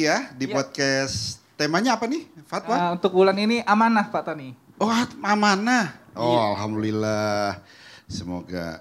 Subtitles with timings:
[0.00, 0.54] kembali ya di Iya.
[0.56, 1.16] podcast.
[1.60, 2.72] Temanya apa nih, Fatwa?
[2.72, 4.56] Ah, untuk bulan ini amanah Pak Tony.
[4.80, 4.88] oh,
[5.20, 5.92] amanah.
[6.16, 6.40] Oh, Iya.
[6.56, 7.60] alhamdulillah.
[8.08, 8.80] Semoga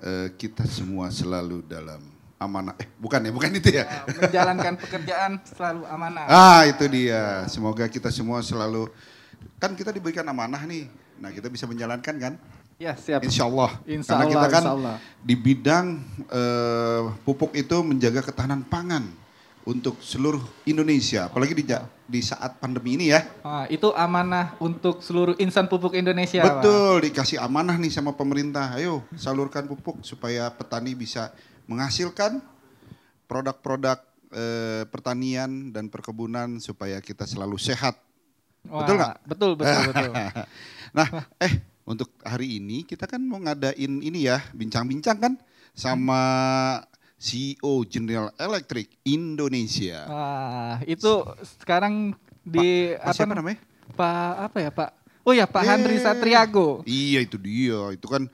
[0.00, 2.00] eh, kita semua selalu dalam
[2.40, 2.72] amanah.
[2.80, 3.84] Eh, bukan ya, bukan itu ya.
[3.84, 6.24] Ah, menjalankan pekerjaan selalu amanah.
[6.26, 7.44] Ah, itu dia.
[7.44, 8.88] Semoga kita semua selalu
[9.60, 10.88] kan kita diberikan amanah nih.
[11.20, 12.32] Nah, kita bisa menjalankan kan?
[12.80, 13.20] Ya siap.
[13.20, 13.74] Insya Allah.
[13.84, 14.96] Insya Karena kita kan insya Allah.
[15.20, 15.86] di bidang
[16.30, 19.04] eh, pupuk itu menjaga ketahanan pangan
[19.68, 21.28] untuk seluruh Indonesia.
[21.28, 21.68] Apalagi di,
[22.08, 23.20] di saat pandemi ini ya.
[23.44, 26.40] Ah, itu amanah untuk seluruh insan pupuk Indonesia.
[26.40, 26.64] Pak.
[26.64, 28.80] Betul, dikasih amanah nih sama pemerintah.
[28.80, 31.36] Ayo salurkan pupuk supaya petani bisa
[31.68, 32.40] menghasilkan
[33.28, 34.00] produk-produk
[34.32, 38.00] eh, pertanian dan perkebunan supaya kita selalu sehat.
[38.72, 39.16] Wah, Betul nggak?
[39.28, 40.12] Betul, betul, betul.
[40.96, 41.08] Nah,
[41.44, 41.52] eh
[41.84, 45.32] untuk hari ini kita kan mau ngadain ini ya, bincang-bincang kan
[45.76, 46.20] sama
[47.18, 50.06] CEO General Electric Indonesia.
[50.06, 51.26] Wah, itu
[51.58, 53.58] sekarang di Pak siapa namanya?
[53.92, 54.90] Pak apa ya Pak?
[55.26, 55.68] Oh ya Pak Eh.
[55.68, 56.86] Handri Satriago.
[56.86, 58.30] Iya itu dia, itu kan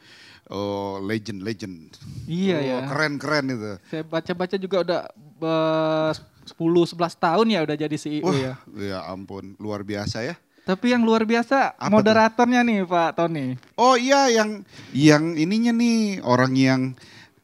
[0.47, 1.97] oh, legend-legend.
[2.25, 2.77] Iya Oh, ya.
[2.87, 3.73] Keren-keren itu.
[3.89, 5.00] Saya baca-baca juga udah
[5.41, 6.12] eh,
[6.44, 8.55] 10 11 tahun ya udah jadi CEO Wah, ya.
[8.77, 10.37] ya ampun, luar biasa ya.
[10.65, 11.93] Tapi yang luar biasa Apa tuh?
[11.93, 13.56] moderatornya nih Pak Tony.
[13.77, 16.81] Oh iya, yang yang ininya nih orang yang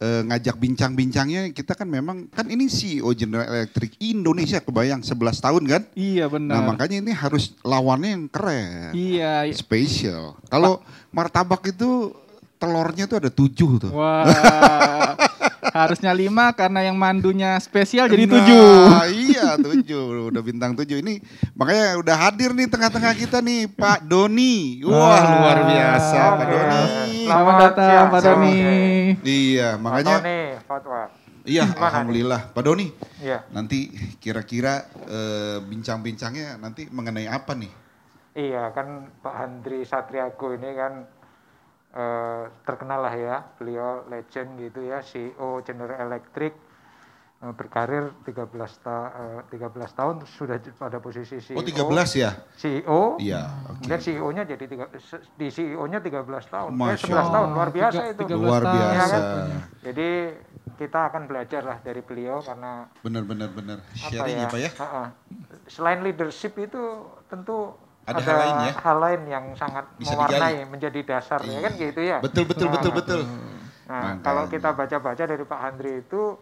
[0.00, 5.62] eh, ngajak bincang-bincangnya kita kan memang kan ini CEO General Electric Indonesia kebayang 11 tahun
[5.62, 5.82] kan?
[5.92, 6.60] Iya Nah benar.
[6.66, 9.44] makanya ini harus lawannya yang keren, Iya.
[9.52, 10.40] spesial.
[10.48, 10.80] Kalau
[11.10, 12.16] martabak itu
[12.56, 13.92] telurnya tuh ada tujuh tuh.
[13.92, 14.24] Wah.
[15.70, 18.70] harusnya lima karena yang mandunya spesial jadi Nah, tujuh.
[19.10, 21.18] iya tujuh, udah bintang tujuh ini.
[21.54, 24.82] Makanya udah hadir nih tengah-tengah kita nih Pak Doni.
[24.82, 25.22] Wah Wah.
[25.32, 26.46] luar biasa Pak.
[26.46, 26.82] Doni.
[27.24, 28.20] Selamat datang Pak.
[28.20, 28.58] Doni.
[29.20, 30.16] Iya makanya.
[30.18, 31.02] Pak Fatwa.
[31.40, 31.86] Iya, Gimana nih?
[31.88, 32.40] alhamdulillah.
[32.52, 32.86] Pak Doni,
[33.18, 33.38] Iya.
[33.48, 33.88] nanti
[34.20, 37.72] kira-kira eh, bincang-bincangnya nanti mengenai apa nih?
[38.30, 41.08] Iya, kan Pak Handri Satriago ini kan
[41.92, 43.36] eh, terkenal lah ya.
[43.56, 46.54] Beliau legend gitu ya, CEO General Electric
[47.40, 48.46] eh, berkarir 13
[48.78, 48.96] ta
[49.48, 51.56] eh, 13 tahun sudah pada posisi CEO.
[51.56, 51.82] Oh, 13
[52.14, 52.30] ya?
[52.54, 53.00] CEO.
[53.16, 53.80] Iya, oke.
[53.80, 54.86] Kemudian CEO-nya jadi tiga,
[55.34, 56.70] di CEO-nya 13 tahun.
[56.70, 58.22] Eh, Masya 11 tahun, luar biasa Tiga- itu.
[58.28, 59.16] 13 Luar biasa.
[59.16, 59.48] kan?
[59.82, 60.08] Jadi
[60.76, 63.78] kita akan belajar lah dari beliau karena Benar-benar benar.
[63.80, 64.70] apa Sharing ya, Pak ya?
[65.66, 66.80] Selain leadership itu
[67.26, 67.76] tentu
[68.10, 68.72] Ada ada, hal lain ya?
[68.82, 72.18] hal lain yang sangat Bisa mewarnai menjadi dasar ya kan gitu ya.
[72.18, 73.20] Betul betul betul betul.
[73.90, 76.38] Nah, kalau kita baca-baca dari Pak Handri itu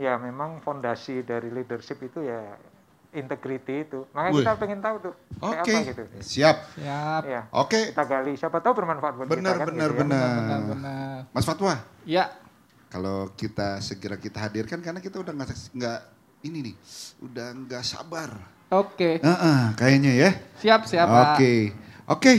[0.00, 2.56] ya memang fondasi dari leadership itu ya
[3.12, 4.08] integrity itu.
[4.16, 4.44] Makanya Wih.
[4.44, 6.02] kita pengen tahu tuh kayak Oke, apa gitu.
[6.24, 6.56] siap.
[6.80, 7.22] Siap.
[7.28, 10.02] Ya, Oke, kita gali siapa tahu bermanfaat buat benar kita kan benar gitu ya.
[10.04, 10.28] benar.
[10.40, 11.18] Benar-benar.
[11.36, 11.74] Mas Fatwa,
[12.08, 12.24] Ya,
[12.88, 16.00] kalau kita segera kita hadirkan karena kita udah nggak nggak
[16.48, 16.76] ini nih,
[17.20, 18.32] udah nggak sabar.
[18.72, 19.10] Oke.
[19.20, 20.30] Heeh, kayaknya ya.
[20.56, 21.26] Siap, siap Pak.
[21.34, 21.54] Oke,
[22.08, 22.34] oke.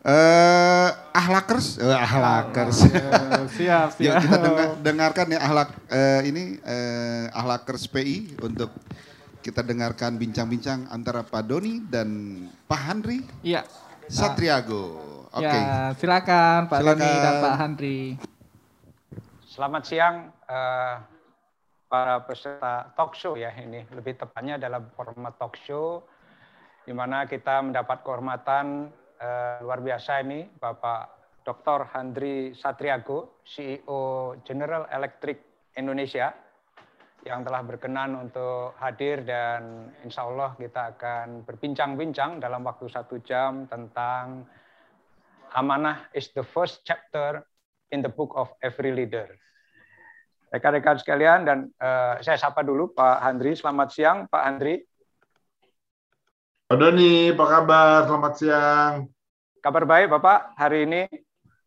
[0.00, 2.86] Eh, ahlakers, eh, ahlakers.
[2.86, 4.06] Eh, siap, siap.
[4.06, 8.70] Yuk kita dengar- dengarkan ya ahlak eh, ini eh, ahlakers PI untuk
[9.42, 12.08] kita dengarkan bincang-bincang antara Pak Doni dan
[12.64, 13.66] Pak Handri Iya.
[14.06, 15.02] Satriago.
[15.28, 15.42] Oke.
[15.44, 16.96] Ya, silakan Pak Silakan.
[16.96, 18.00] Doni dan Pak Handri.
[19.44, 20.94] Selamat siang eh,
[21.86, 26.02] para peserta talk show ya ini lebih tepatnya dalam format talk show
[26.86, 31.16] di mana kita mendapat kehormatan eh, luar biasa ini Bapak
[31.46, 31.86] Dr.
[31.94, 35.38] Handri Satriago, CEO General Electric
[35.78, 36.34] Indonesia
[37.26, 43.66] yang telah berkenan untuk hadir dan insya Allah kita akan berbincang-bincang dalam waktu satu jam
[43.66, 44.46] tentang
[45.54, 47.42] amanah is the first chapter
[47.90, 49.26] in the book of every leader.
[50.56, 53.52] Rekan-rekan sekalian dan eh, saya sapa dulu Pak Handri.
[53.52, 54.80] Selamat siang Pak Handri.
[56.64, 58.08] Pak Doni, apa kabar?
[58.08, 58.92] Selamat siang.
[59.60, 61.04] Kabar baik Bapak hari ini?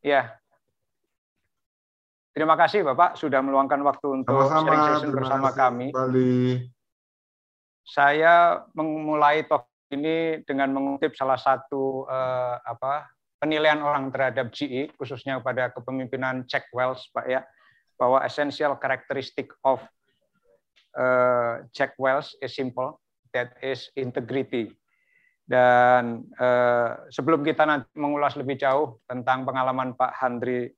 [0.01, 0.33] Ya.
[2.33, 4.87] Terima kasih Bapak sudah meluangkan waktu untuk sharing Sama-sama.
[4.89, 5.87] session Terima bersama kami.
[5.93, 6.37] Kembali.
[7.85, 13.05] Saya memulai talk ini dengan mengutip salah satu eh, apa
[13.37, 17.45] penilaian orang terhadap GE khususnya pada kepemimpinan Jack Welch Pak ya
[17.99, 19.83] bahwa essential characteristic of
[20.95, 23.03] eh, Jack Welch is simple
[23.35, 24.71] that is integrity.
[25.43, 30.71] Dan eh, sebelum kita nanti mengulas lebih jauh tentang pengalaman Pak Handri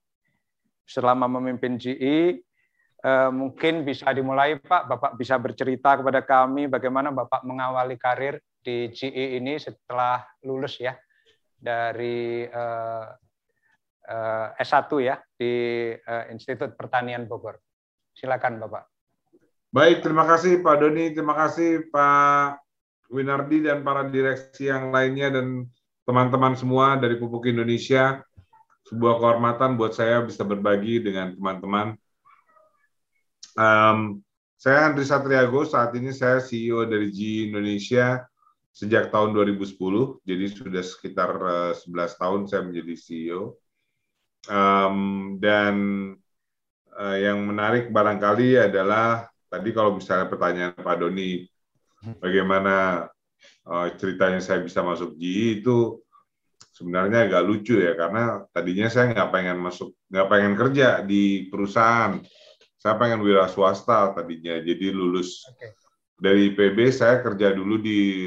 [0.89, 2.41] selama memimpin GE
[3.01, 8.94] Eh, mungkin bisa dimulai Pak, Bapak bisa bercerita kepada kami bagaimana Bapak mengawali karir di
[8.94, 10.94] GE ini setelah lulus ya
[11.57, 13.06] dari eh,
[14.59, 15.53] S1 ya di
[15.95, 17.57] eh, Institut Pertanian Bogor.
[18.11, 18.83] Silakan Bapak.
[19.71, 22.59] Baik, terima kasih Pak Doni, terima kasih Pak
[23.07, 25.63] Winardi dan para direksi yang lainnya dan
[26.03, 28.19] teman-teman semua dari Pupuk Indonesia.
[28.91, 31.95] Sebuah kehormatan buat saya bisa berbagi dengan teman-teman.
[33.55, 34.19] Um,
[34.59, 38.27] saya Andri Satriago, saat ini saya CEO dari G Indonesia
[38.71, 43.60] sejak tahun 2010, jadi sudah sekitar uh, eh, 11 tahun saya menjadi CEO.
[44.49, 45.75] Um, dan
[46.97, 51.45] uh, yang menarik barangkali adalah tadi kalau misalnya pertanyaan Pak Doni,
[52.17, 53.05] bagaimana
[53.69, 56.01] uh, ceritanya saya bisa masuk GI itu
[56.73, 62.17] sebenarnya agak lucu ya karena tadinya saya nggak pengen masuk nggak pengen kerja di perusahaan.
[62.81, 65.69] Saya pengen wira swasta tadinya jadi lulus okay.
[66.17, 68.25] dari IPB saya kerja dulu di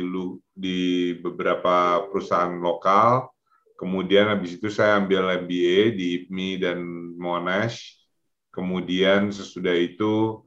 [0.55, 3.34] di beberapa perusahaan lokal
[3.75, 6.79] kemudian habis itu saya ambil MBA di IPMI dan
[7.19, 7.99] Monash
[8.55, 10.43] kemudian sesudah itu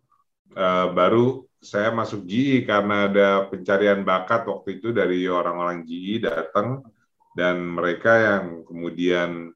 [0.55, 6.85] uh, baru saya masuk GI karena ada pencarian bakat waktu itu dari orang-orang GI datang
[7.33, 9.51] dan mereka yang kemudian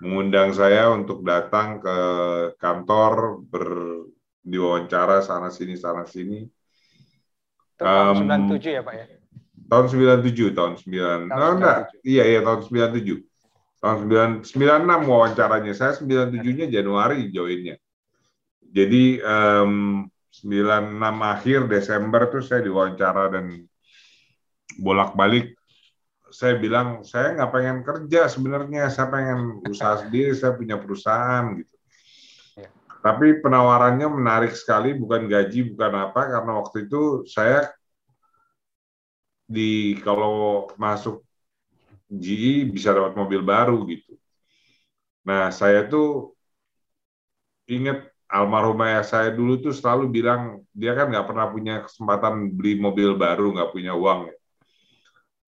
[0.00, 1.98] mengundang saya untuk datang ke
[2.56, 3.68] kantor ber
[4.40, 6.48] diwawancara sana sini sana sini.
[7.76, 9.06] Tahun um, 97 ya Pak ya?
[9.70, 11.30] Tahun 97, tahun 9.
[11.30, 13.22] Tahun oh, enggak, iya iya tahun 97.
[13.78, 13.96] Tahun
[14.42, 15.72] 9 96 wawancaranya.
[15.78, 17.78] Saya 97-nya Januari joinnya.
[18.66, 23.62] Jadi um, 96 akhir Desember tuh saya diwawancara dan
[24.78, 25.54] bolak-balik
[26.30, 31.74] saya bilang saya nggak pengen kerja sebenarnya saya pengen usaha sendiri saya punya perusahaan gitu
[32.54, 32.70] ya.
[33.02, 37.66] tapi penawarannya menarik sekali bukan gaji bukan apa karena waktu itu saya
[39.50, 41.26] di kalau masuk
[42.06, 44.14] GE bisa dapat mobil baru gitu
[45.26, 46.38] nah saya tuh
[47.70, 52.78] ingat almarhum ayah saya dulu tuh selalu bilang dia kan nggak pernah punya kesempatan beli
[52.78, 54.30] mobil baru, nggak punya uang.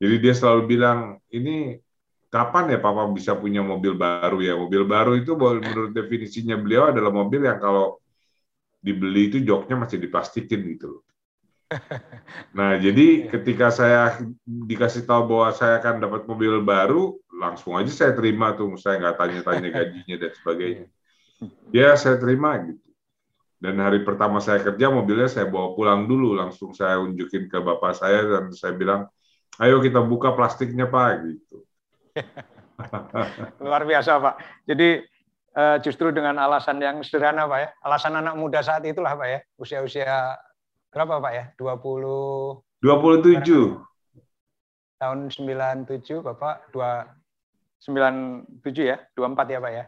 [0.03, 0.99] Jadi dia selalu bilang
[1.31, 1.79] ini
[2.27, 4.59] kapan ya papa bisa punya mobil baru ya?
[4.59, 8.03] Mobil baru itu menurut definisinya beliau adalah mobil yang kalau
[8.83, 11.03] dibeli itu joknya masih diplastikin gitu loh.
[12.57, 18.13] Nah, jadi ketika saya dikasih tahu bahwa saya akan dapat mobil baru, langsung aja saya
[18.17, 20.87] terima tuh, saya nggak tanya-tanya gajinya dan sebagainya.
[21.75, 22.83] Ya, saya terima gitu.
[23.63, 26.35] Dan hari pertama saya kerja, mobilnya saya bawa pulang dulu.
[26.35, 29.07] Langsung saya unjukin ke bapak saya dan saya bilang,
[29.63, 31.11] ayo kita buka plastiknya Pak.
[31.31, 31.63] gitu.
[33.65, 34.67] Luar biasa Pak.
[34.67, 35.07] Jadi
[35.55, 37.69] eh, justru dengan alasan yang sederhana Pak ya.
[37.87, 39.41] Alasan anak muda saat itulah Pak ya.
[39.55, 40.35] Usia-usia
[40.93, 41.45] berapa Pak ya?
[41.57, 42.85] 20...
[42.85, 43.43] 27.
[45.01, 47.23] Tahun 97 Bapak 2
[47.83, 48.47] 97
[48.87, 49.03] ya?
[49.19, 49.85] 24 ya Pak ya?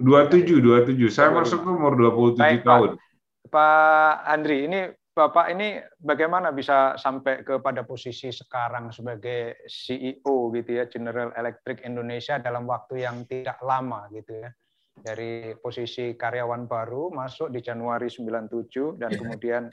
[0.00, 1.12] 27, 27.
[1.12, 2.90] Saya masuk umur 27 Baik, tahun.
[2.96, 4.80] Pak, Pak Andri, ini
[5.10, 12.40] Bapak ini bagaimana bisa sampai kepada posisi sekarang sebagai CEO gitu ya General Electric Indonesia
[12.40, 14.48] dalam waktu yang tidak lama gitu ya.
[15.00, 19.68] Dari posisi karyawan baru masuk di Januari 97 dan kemudian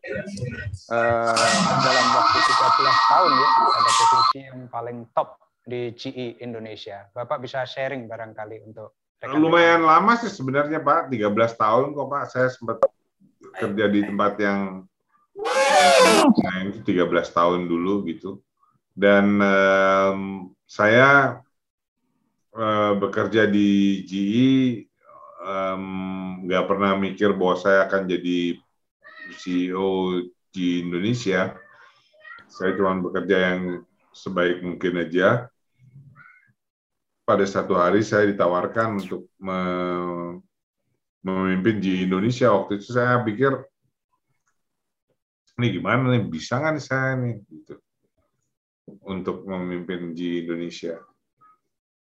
[0.00, 1.34] eh,
[1.84, 7.06] dalam waktu 13 tahun ya pada posisi yang paling top di GE Indonesia.
[7.12, 12.24] Bapak bisa sharing barangkali untuk Lumayan lama sih sebenarnya Pak, 13 tahun kok Pak.
[12.32, 12.80] Saya sempat
[13.60, 14.88] kerja di tempat yang
[15.36, 18.40] nah, itu 13 tahun dulu gitu.
[18.96, 20.20] Dan um,
[20.64, 21.40] saya
[22.56, 24.52] uh, bekerja di GE
[26.44, 28.56] nggak um, pernah mikir bahwa saya akan jadi
[29.34, 30.20] CEO
[30.50, 31.54] di Indonesia.
[32.50, 35.46] Saya cuma bekerja yang sebaik mungkin aja
[37.22, 39.30] pada satu hari saya ditawarkan untuk
[41.22, 42.50] memimpin di Indonesia.
[42.50, 43.54] Waktu itu saya pikir,
[45.62, 47.78] ini gimana nih, bisa nggak nih saya nih, gitu,
[49.06, 50.98] untuk memimpin di Indonesia.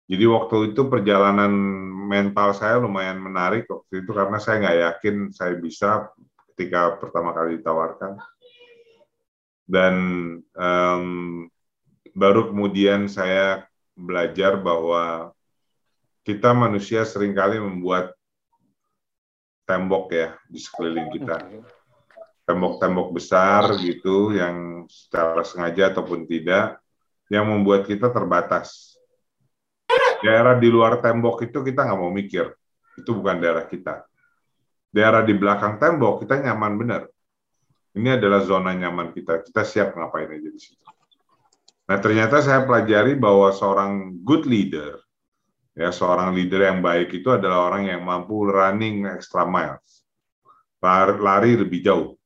[0.07, 1.51] Jadi waktu itu perjalanan
[2.07, 6.07] mental saya lumayan menarik waktu itu karena saya nggak yakin saya bisa
[6.57, 8.17] ketika pertama kali ditawarkan.
[9.69, 9.95] Dan
[10.57, 11.05] um,
[12.17, 15.29] baru kemudian saya belajar bahwa
[16.25, 18.17] kita manusia sering kali membuat
[19.69, 21.45] tembok ya di sekeliling kita.
[22.49, 26.81] Tembok-tembok besar gitu yang secara sengaja ataupun tidak
[27.29, 28.97] yang membuat kita terbatas.
[30.25, 32.49] Daerah di luar tembok itu kita nggak mau mikir.
[32.97, 34.09] Itu bukan daerah kita.
[34.97, 37.05] Daerah di belakang tembok kita nyaman benar.
[37.93, 39.45] Ini adalah zona nyaman kita.
[39.45, 40.81] Kita siap ngapain aja di situ.
[41.85, 44.97] Nah, ternyata saya pelajari bahwa seorang good leader,
[45.77, 50.01] ya seorang leader yang baik itu adalah orang yang mampu running extra miles,
[50.81, 52.17] lari, lari lebih jauh.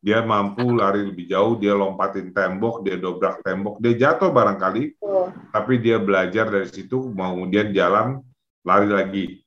[0.00, 5.28] dia mampu lari lebih jauh, dia lompatin tembok, dia dobrak tembok, dia jatuh barangkali, oh.
[5.52, 8.24] tapi dia belajar dari situ, kemudian jalan,
[8.64, 9.44] lari lagi.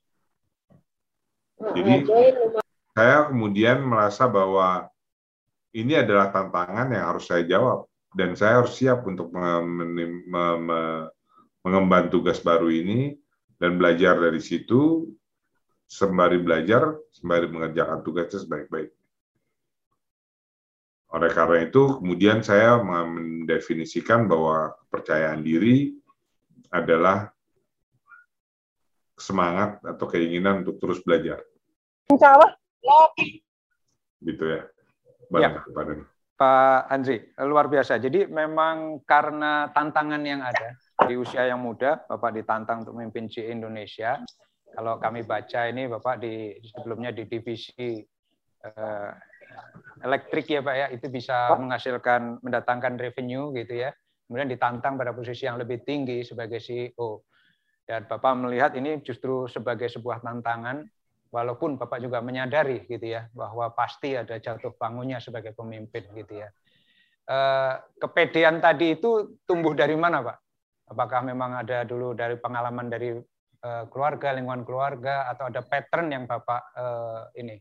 [1.57, 2.05] Jadi
[2.93, 4.89] saya kemudian merasa bahwa
[5.73, 9.33] ini adalah tantangan yang harus saya jawab dan saya harus siap untuk
[11.65, 13.17] mengemban tugas baru ini
[13.57, 15.09] dan belajar dari situ
[15.89, 19.01] sembari belajar sembari mengerjakan tugasnya sebaik-baiknya.
[21.13, 25.93] Oleh karena itu, kemudian saya mendefinisikan bahwa kepercayaan diri
[26.69, 27.32] adalah
[29.17, 31.41] semangat atau keinginan untuk terus belajar.
[34.23, 34.61] Gitu ya.
[35.33, 35.49] ya.
[36.33, 38.01] Pak Andri, luar biasa.
[38.01, 40.73] Jadi memang karena tantangan yang ada
[41.05, 44.19] di usia yang muda, Bapak ditantang untuk memimpin C Indonesia.
[44.73, 48.01] Kalau kami baca ini, Bapak di sebelumnya di divisi
[48.65, 49.11] eh,
[50.01, 53.93] elektrik ya Pak ya, itu bisa menghasilkan mendatangkan revenue gitu ya.
[54.25, 57.21] Kemudian ditantang pada posisi yang lebih tinggi sebagai CEO.
[57.83, 60.87] Dan Bapak melihat ini justru sebagai sebuah tantangan
[61.29, 66.49] walaupun Bapak juga menyadari gitu ya bahwa pasti ada jatuh bangunnya sebagai pemimpin gitu ya.
[67.23, 70.37] Eh, kepedean tadi itu tumbuh dari mana Pak?
[70.93, 73.15] Apakah memang ada dulu dari pengalaman dari
[73.63, 77.55] Eh, keluarga, lingkungan keluarga, atau ada pattern yang bapak uh, ini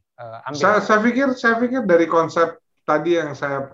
[0.51, 0.59] ambil?
[0.59, 3.71] Saya, saya pikir, saya pikir dari konsep tadi yang saya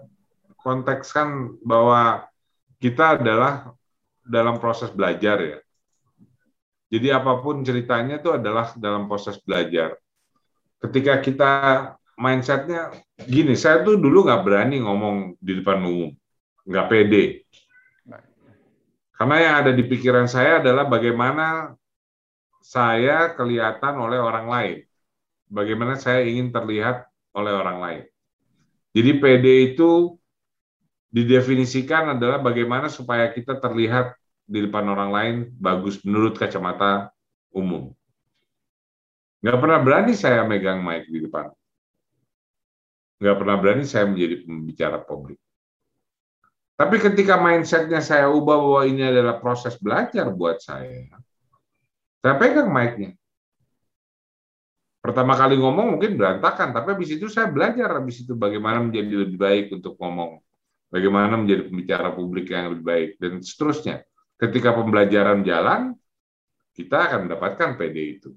[0.61, 2.29] kontekskan bahwa
[2.85, 3.73] kita adalah
[4.29, 5.59] dalam proses belajar ya.
[6.89, 10.01] Jadi apa pun ceritanya itu adalah dalam proses belajar.
[10.81, 11.53] Ketika kita
[12.17, 16.11] mindsetnya gini, saya tuh dulu nggak berani ngomong di depan umum,
[16.65, 17.25] nggak pede.
[19.19, 21.75] Karena yang ada di pikiran saya adalah bagaimana
[22.63, 24.77] saya kelihatan oleh orang lain.
[25.51, 28.05] Bagaimana saya ingin terlihat oleh orang lain.
[28.95, 30.15] Jadi PD itu
[31.09, 34.15] didefinisikan adalah bagaimana supaya kita terlihat
[34.49, 37.13] di depan orang lain bagus menurut kacamata
[37.53, 37.93] umum.
[39.45, 41.53] Nggak pernah berani saya megang mic di depan.
[43.21, 45.37] Nggak pernah berani saya menjadi pembicara publik.
[46.79, 51.11] Tapi ketika mindsetnya saya ubah bahwa ini adalah proses belajar buat saya,
[52.23, 53.19] saya pegang mic-nya.
[54.99, 59.39] Pertama kali ngomong mungkin berantakan, tapi habis itu saya belajar habis itu bagaimana menjadi lebih
[59.39, 60.43] baik untuk ngomong.
[60.89, 64.08] Bagaimana menjadi pembicara publik yang lebih baik dan seterusnya.
[64.39, 65.99] Ketika pembelajaran jalan,
[66.71, 68.31] kita akan mendapatkan PD itu.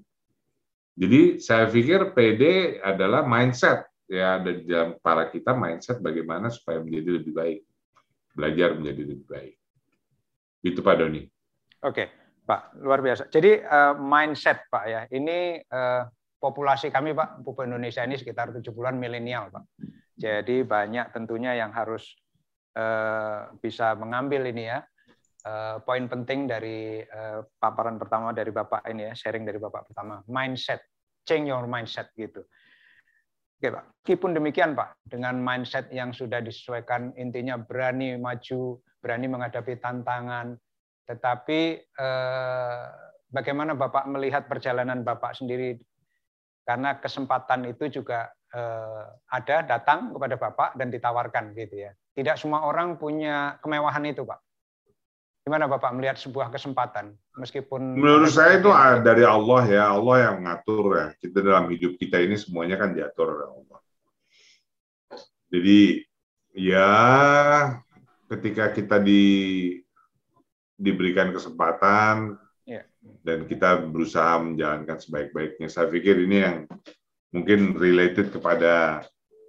[0.98, 7.22] Jadi saya pikir PD adalah mindset ya di dalam para kita mindset bagaimana supaya menjadi
[7.22, 7.60] lebih baik,
[8.34, 9.54] belajar menjadi lebih baik.
[10.66, 11.22] Itu Pak Doni.
[11.86, 12.22] Oke.
[12.42, 13.30] Pak, luar biasa.
[13.30, 16.02] Jadi uh, mindset Pak ya, ini uh,
[16.42, 19.64] populasi kami Pak, pupuk Indonesia ini sekitar 70-an milenial Pak.
[20.18, 22.18] Jadi banyak tentunya yang harus
[22.74, 24.82] uh, bisa mengambil ini ya,
[25.46, 30.22] uh, poin penting dari uh, paparan pertama dari Bapak ini ya, sharing dari Bapak pertama,
[30.26, 30.82] mindset,
[31.26, 32.42] change your mindset gitu.
[33.62, 39.78] Oke Pak, meskipun demikian Pak, dengan mindset yang sudah disesuaikan, intinya berani maju, berani menghadapi
[39.78, 40.58] tantangan,
[41.06, 42.84] tetapi eh,
[43.30, 45.78] bagaimana Bapak melihat perjalanan Bapak sendiri?
[46.66, 51.94] Karena kesempatan itu juga eh, ada datang kepada Bapak dan ditawarkan gitu ya.
[52.18, 54.42] Tidak semua orang punya kemewahan itu, Pak.
[55.42, 58.70] Gimana Bapak melihat sebuah kesempatan meskipun Menurut saya itu
[59.02, 61.06] dari Allah ya, Allah yang mengatur ya.
[61.18, 63.80] Kita dalam hidup kita ini semuanya kan diatur oleh Allah.
[65.50, 65.98] Jadi
[66.54, 66.94] ya
[68.30, 69.22] ketika kita di
[70.78, 72.86] diberikan kesempatan yeah.
[73.26, 75.66] dan kita berusaha menjalankan sebaik-baiknya.
[75.66, 76.56] Saya pikir ini yang
[77.34, 79.02] mungkin related kepada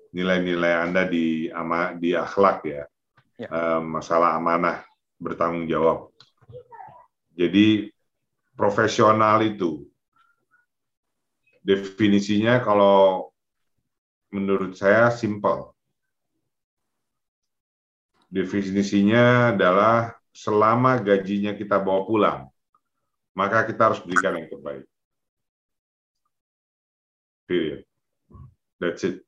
[0.09, 2.85] nilai-nilai Anda di ama di akhlak ya,
[3.37, 3.49] yeah.
[3.49, 3.77] Ya.
[3.81, 4.85] masalah amanah
[5.21, 6.13] bertanggung jawab.
[7.33, 7.89] Jadi
[8.53, 9.85] profesional itu
[11.65, 13.31] definisinya kalau
[14.29, 15.73] menurut saya simple.
[18.33, 22.39] Definisinya adalah selama gajinya kita bawa pulang,
[23.37, 24.85] maka kita harus berikan yang terbaik.
[27.45, 27.85] Period.
[28.81, 29.21] That's it.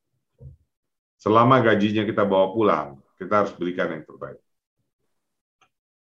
[1.22, 2.88] Selama gajinya kita bawa pulang,
[3.18, 4.45] kita harus berikan yang terbaik.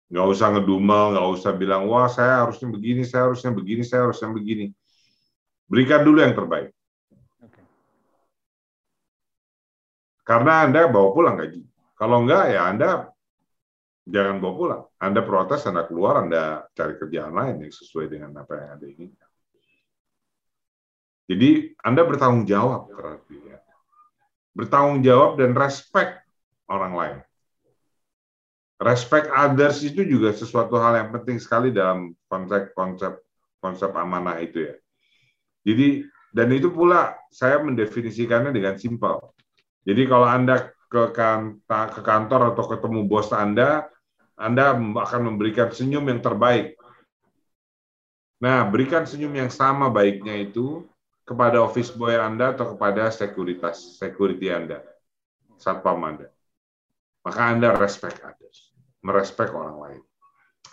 [0.06, 4.30] Nggak usah ngedumel, nggak usah bilang, wah saya harusnya begini, saya harusnya begini, saya harusnya
[4.30, 4.66] begini.
[5.66, 6.70] Berikan dulu yang terbaik.
[10.26, 11.62] Karena Anda bawa pulang gaji.
[11.98, 12.90] Kalau enggak, ya Anda
[14.06, 14.82] jangan bawa pulang.
[15.02, 19.30] Anda protes, Anda keluar, Anda cari kerjaan lain yang sesuai dengan apa yang Anda inginkan.
[21.26, 21.50] Jadi
[21.82, 23.58] Anda bertanggung jawab ya.
[24.54, 26.22] bertanggung jawab dan respect
[26.70, 27.18] orang lain.
[28.76, 33.16] Respect others itu juga sesuatu hal yang penting sekali dalam konsep konsep
[33.56, 34.74] konsep amanah itu ya.
[35.64, 36.04] Jadi
[36.36, 39.32] dan itu pula saya mendefinisikannya dengan simpel.
[39.88, 41.02] Jadi kalau Anda ke,
[41.66, 43.88] ke kantor atau ketemu bos Anda,
[44.36, 46.76] Anda akan memberikan senyum yang terbaik.
[48.36, 50.84] Nah, berikan senyum yang sama baiknya itu
[51.24, 54.84] kepada office boy Anda atau kepada sekuritas security Anda,
[55.56, 56.28] satpam Anda.
[57.26, 58.65] Maka Anda respect others,
[59.06, 60.02] merespek orang lain.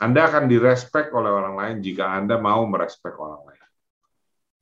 [0.02, 3.62] Anda akan direspek oleh orang lain jika Anda mau merespek orang lain.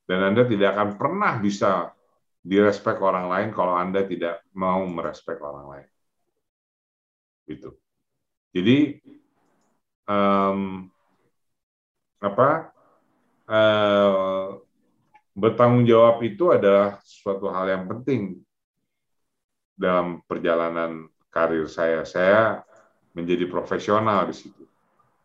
[0.04, 1.96] Dan Anda tidak akan pernah bisa
[2.44, 5.90] direspek orang lain kalau Anda tidak mau merespek orang lain.
[7.48, 7.72] Gitu.
[8.52, 9.00] Jadi
[10.12, 10.92] um,
[12.20, 12.76] apa
[13.48, 14.60] uh,
[15.32, 18.44] bertanggung jawab itu adalah suatu hal yang penting
[19.80, 22.04] dalam perjalanan karir saya.
[22.04, 22.62] Saya
[23.12, 24.64] menjadi profesional di situ.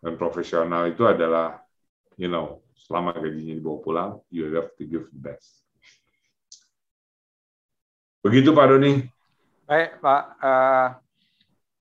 [0.02, 1.58] Dan profesional itu adalah,
[2.18, 5.66] you know, selama gajinya dibawa pulang, you have to give the best.
[8.22, 9.06] Begitu Pak Doni.
[9.66, 10.88] Baik Pak, uh,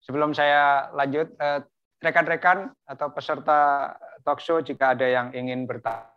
[0.01, 1.61] sebelum saya lanjut, eh,
[2.01, 6.09] rekan-rekan atau peserta talkshow jika ada yang ingin bertanya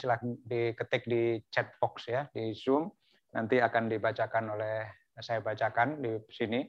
[0.00, 2.88] silahkan diketik di chat box ya di Zoom.
[3.36, 4.88] Nanti akan dibacakan oleh
[5.20, 6.64] saya bacakan di sini.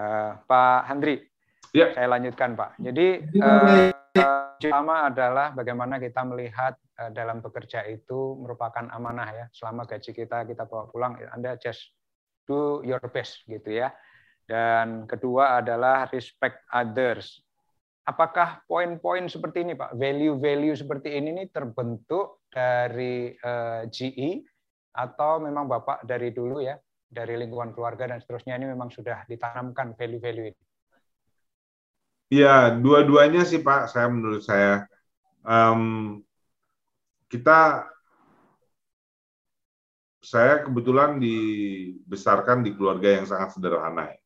[0.00, 1.20] Uh, Pak Handri,
[1.74, 1.94] ya.
[1.94, 2.80] saya lanjutkan Pak.
[2.80, 3.06] Jadi
[3.40, 3.90] uh,
[4.60, 9.46] pertama adalah bagaimana kita melihat uh, dalam bekerja itu merupakan amanah ya.
[9.54, 11.94] Selama gaji kita kita bawa pulang, Anda just
[12.44, 13.94] do your best gitu ya.
[14.44, 17.38] Dan kedua adalah respect others
[18.10, 24.30] apakah poin-poin seperti ini Pak, value-value seperti ini nih terbentuk dari uh, eh, GE
[24.90, 26.74] atau memang Bapak dari dulu ya,
[27.06, 30.60] dari lingkungan keluarga dan seterusnya ini memang sudah ditanamkan value-value ini?
[32.30, 34.86] Ya, dua-duanya sih Pak, saya menurut saya.
[35.42, 36.22] Um,
[37.26, 37.90] kita,
[40.22, 44.14] saya kebetulan dibesarkan di keluarga yang sangat sederhana.
[44.14, 44.20] Ya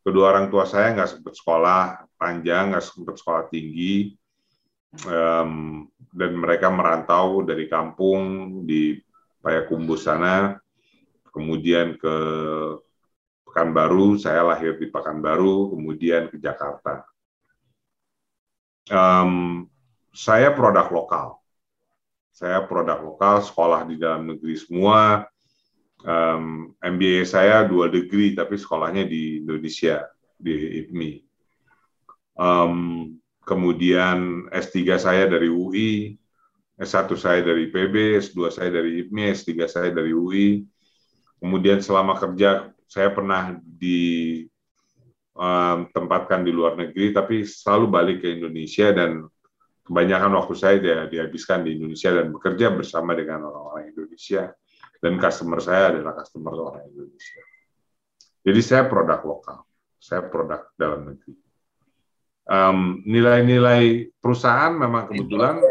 [0.00, 1.82] kedua orang tua saya nggak sempat sekolah
[2.16, 4.16] panjang, nggak sempat sekolah tinggi,
[5.06, 8.96] um, dan mereka merantau dari kampung di
[9.40, 10.60] Payakumbuh sana,
[11.32, 12.16] kemudian ke
[13.50, 17.02] Pekanbaru, saya lahir di Pekanbaru, kemudian ke Jakarta.
[18.86, 19.66] Um,
[20.14, 21.28] saya produk lokal.
[22.30, 25.26] Saya produk lokal, sekolah di dalam negeri semua,
[26.06, 30.06] um, MBA saya dua degree tapi sekolahnya di Indonesia
[30.38, 31.12] di IPMI.
[32.38, 32.74] Um,
[33.42, 36.14] kemudian S3 saya dari UI,
[36.80, 40.64] S1 saya dari PB, S2 saya dari IPMI, S3 saya dari UI.
[41.40, 43.54] Kemudian selama kerja saya pernah
[45.38, 49.30] ditempatkan di luar negeri, tapi selalu balik ke Indonesia dan
[49.86, 54.50] kebanyakan waktu saya dihabiskan di Indonesia dan bekerja bersama dengan orang-orang Indonesia
[54.98, 57.42] dan customer saya adalah customer orang Indonesia.
[58.42, 59.62] Jadi saya produk lokal,
[60.00, 61.34] saya produk dalam negeri.
[63.06, 65.62] nilai-nilai um, perusahaan memang kebetulan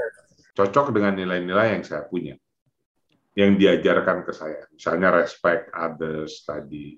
[0.56, 2.40] cocok dengan nilai-nilai yang saya punya,
[3.36, 4.64] yang diajarkan ke saya.
[4.72, 6.96] Misalnya respect others tadi.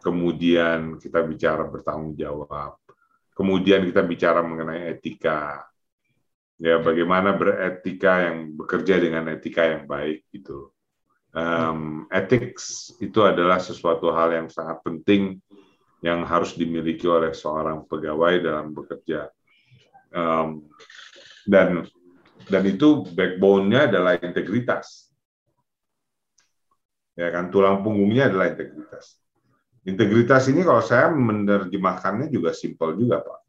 [0.00, 2.80] Kemudian kita bicara bertanggung jawab,
[3.36, 5.62] kemudian kita bicara mengenai etika,
[6.56, 10.72] ya bagaimana beretika yang bekerja dengan etika yang baik gitu.
[11.30, 15.38] Um, ethics itu adalah sesuatu hal yang sangat penting
[16.02, 19.30] yang harus dimiliki oleh seorang pegawai dalam bekerja.
[20.10, 20.66] Um,
[21.46, 21.86] dan
[22.50, 25.06] dan itu backbone-nya adalah integritas.
[27.14, 29.19] Ya kan tulang punggungnya adalah integritas
[29.86, 33.40] integritas ini kalau saya menerjemahkannya juga simpel juga pak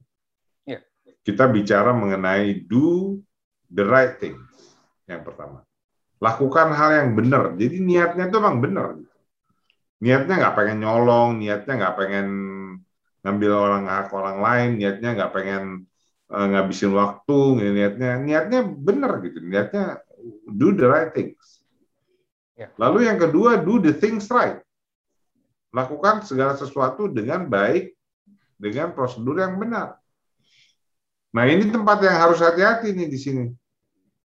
[0.68, 0.80] ya.
[1.28, 3.20] kita bicara mengenai do
[3.68, 4.40] the right thing
[5.08, 5.64] yang pertama
[6.22, 7.58] lakukan hal yang benar.
[7.58, 8.88] Jadi niatnya itu memang benar.
[10.02, 12.28] Niatnya nggak pengen nyolong, niatnya nggak pengen
[13.26, 15.64] ngambil orang hak orang lain, niatnya nggak pengen
[16.30, 17.38] uh, ngabisin waktu,
[17.74, 20.02] niatnya niatnya benar gitu, niatnya
[20.46, 21.66] do the right things.
[22.54, 22.70] Ya.
[22.78, 24.62] Lalu yang kedua do the things right.
[25.72, 27.96] Lakukan segala sesuatu dengan baik,
[28.60, 29.98] dengan prosedur yang benar.
[31.32, 33.46] Nah ini tempat yang harus hati-hati nih di sini.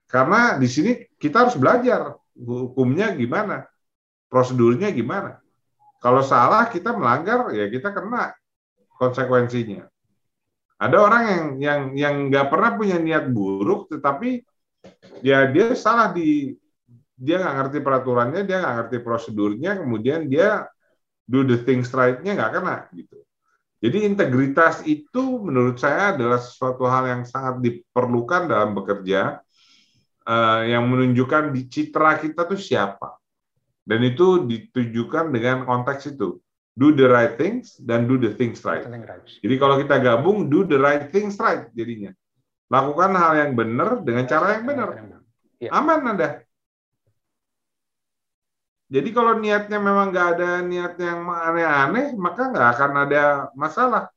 [0.04, 3.64] Karena di sini kita harus belajar hukumnya gimana,
[4.28, 5.40] prosedurnya gimana.
[6.00, 8.32] Kalau salah kita melanggar ya kita kena
[9.00, 9.88] konsekuensinya.
[10.80, 14.40] Ada orang yang yang yang nggak pernah punya niat buruk, tetapi
[15.20, 16.56] ya dia salah di
[17.20, 20.64] dia nggak ngerti peraturannya, dia nggak ngerti prosedurnya, kemudian dia
[21.30, 23.22] do the things right-nya nggak kena gitu.
[23.80, 29.40] Jadi integritas itu menurut saya adalah sesuatu hal yang sangat diperlukan dalam bekerja,
[30.28, 33.16] uh, yang menunjukkan di citra kita tuh siapa.
[33.80, 36.36] Dan itu ditujukan dengan konteks itu.
[36.76, 38.84] Do the right things dan do the things right.
[39.40, 42.12] Jadi kalau kita gabung, do the right things right jadinya.
[42.70, 44.88] Lakukan hal yang benar dengan cara yang benar.
[45.58, 45.72] Ya.
[45.74, 46.44] Aman Anda.
[48.90, 53.22] Jadi kalau niatnya memang nggak ada niat yang aneh-aneh, maka nggak akan ada
[53.54, 54.10] masalah.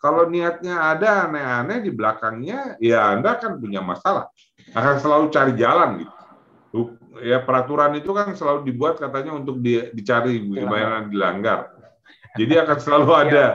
[0.00, 4.32] Kalau niatnya ada aneh-aneh di belakangnya, ya Anda akan punya masalah.
[4.72, 6.96] Akan selalu cari jalan gitu.
[7.20, 11.76] Ya peraturan itu kan selalu dibuat katanya untuk di, dicari bagaimana dilanggar.
[12.40, 13.20] Jadi akan selalu iya.
[13.20, 13.46] ada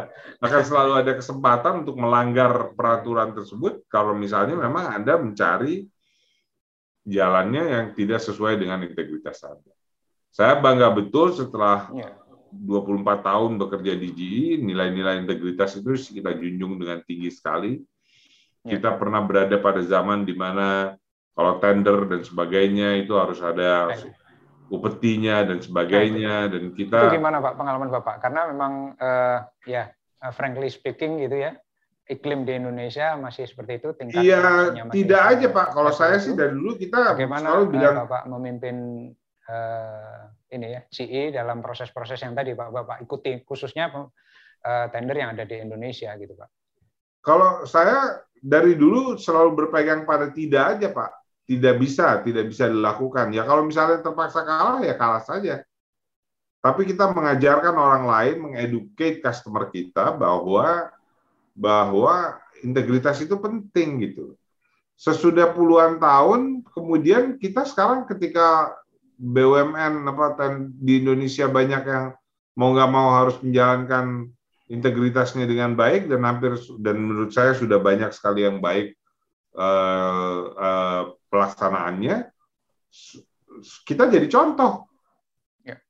[0.46, 5.88] akan selalu ada kesempatan untuk melanggar peraturan tersebut kalau misalnya memang Anda mencari
[7.08, 9.74] jalannya yang tidak sesuai dengan integritas Anda.
[10.36, 11.88] Saya bangga betul setelah
[12.52, 13.16] 24 iya.
[13.24, 17.80] tahun bekerja di GE, nilai-nilai integritas itu kita junjung dengan tinggi sekali.
[18.68, 18.76] Iya.
[18.76, 21.00] Kita pernah berada pada zaman di mana
[21.32, 23.96] kalau tender dan sebagainya itu harus ada
[24.68, 29.94] upetinya dan sebagainya dan kita itu gimana pak pengalaman bapak karena memang uh, ya
[30.26, 31.54] uh, frankly speaking gitu ya
[32.10, 36.32] iklim di Indonesia masih seperti itu tingkat iya tidak aja pak kalau saya itu.
[36.32, 38.76] sih dari dulu kita bagaimana selalu bilang bapak memimpin
[40.50, 45.46] ini ya CE dalam proses-proses yang tadi Pak Bapak ikuti khususnya uh, tender yang ada
[45.46, 46.50] di Indonesia gitu Pak.
[47.22, 51.12] Kalau saya dari dulu selalu berpegang pada tidak aja Pak,
[51.46, 53.34] tidak bisa, tidak bisa dilakukan.
[53.34, 55.62] Ya kalau misalnya terpaksa kalah ya kalah saja.
[56.66, 60.90] Tapi kita mengajarkan orang lain, mengeducate customer kita bahwa
[61.54, 64.34] bahwa integritas itu penting gitu.
[64.98, 68.74] Sesudah puluhan tahun, kemudian kita sekarang ketika
[69.16, 72.06] BUMN apa di Indonesia banyak yang
[72.56, 74.32] mau nggak mau harus menjalankan
[74.72, 78.98] integritasnya dengan baik dan hampir dan menurut saya sudah banyak sekali yang baik
[79.54, 82.32] uh, uh, pelaksanaannya.
[83.86, 84.88] Kita jadi contoh.
[85.66, 85.82] Ya.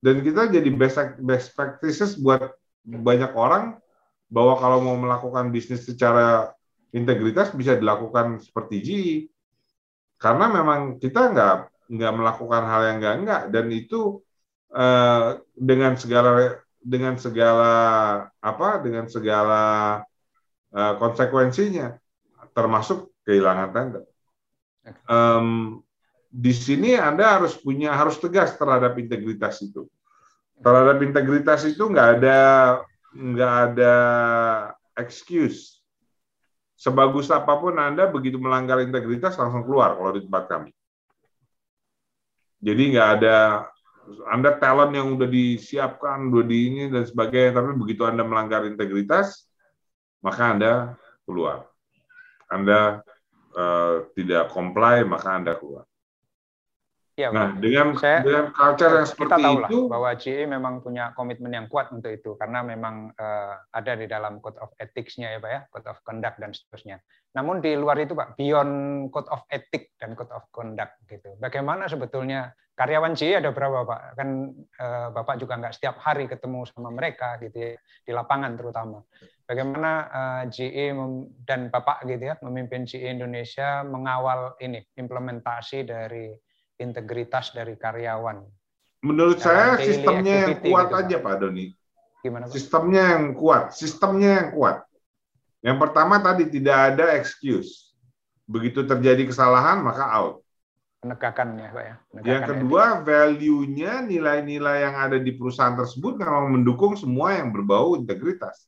[0.00, 3.76] dan kita jadi best best practices buat banyak orang
[4.32, 6.52] bahwa kalau mau melakukan bisnis secara
[6.92, 8.88] integritas bisa dilakukan seperti G.
[10.18, 11.56] Karena memang kita nggak
[11.88, 14.20] nggak melakukan hal yang enggak enggak dan itu
[14.76, 17.72] uh, dengan segala dengan segala
[18.38, 19.62] apa dengan segala
[20.72, 21.96] uh, konsekuensinya
[22.52, 24.04] termasuk kehilangan tender.
[25.04, 25.80] Um,
[26.28, 29.88] di sini Anda harus punya harus tegas terhadap integritas itu.
[30.60, 32.38] Terhadap integritas itu nggak ada
[33.14, 33.94] nggak ada
[34.98, 35.80] excuse.
[36.78, 40.70] Sebagus apa pun Anda begitu melanggar integritas langsung keluar kalau di tempat kami.
[42.58, 43.66] Jadi nggak ada
[44.28, 49.48] anda talent yang udah disiapkan, udah di ini dan sebagainya, tapi begitu Anda melanggar integritas,
[50.24, 50.72] maka Anda
[51.28, 51.68] keluar.
[52.48, 53.04] Anda
[53.52, 55.84] uh, tidak comply, maka Anda keluar.
[57.18, 61.10] Ya, nah, dengan saya, dengan culture yang seperti kita tahu itu bahwa GE memang punya
[61.18, 65.42] komitmen yang kuat untuk itu karena memang uh, ada di dalam code of ethics-nya ya
[65.42, 67.02] Pak ya, code of conduct dan seterusnya.
[67.34, 71.34] Namun di luar itu Pak, beyond code of ethics dan code of conduct gitu.
[71.42, 74.00] Bagaimana sebetulnya karyawan GE ada berapa Pak?
[74.14, 77.74] Kan uh, Bapak juga nggak setiap hari ketemu sama mereka gitu ya,
[78.06, 79.02] di lapangan terutama.
[79.42, 80.94] Bagaimana uh, eh, GE
[81.42, 86.30] dan Bapak gitu ya memimpin GE Indonesia mengawal ini implementasi dari
[86.78, 88.46] integritas dari karyawan.
[89.02, 91.66] Menurut saya sistemnya yang kuat gitu, aja Pak Doni.
[92.22, 92.54] Gimana Pak?
[92.54, 94.76] Sistemnya yang kuat, sistemnya yang kuat.
[95.62, 97.94] Yang pertama tadi tidak ada excuse.
[98.46, 100.42] Begitu terjadi kesalahan maka out.
[100.98, 101.94] Penegakannya Pak ya.
[102.10, 107.94] Penegakan yang kedua value-nya nilai-nilai yang ada di perusahaan tersebut memang mendukung semua yang berbau
[107.94, 108.66] integritas.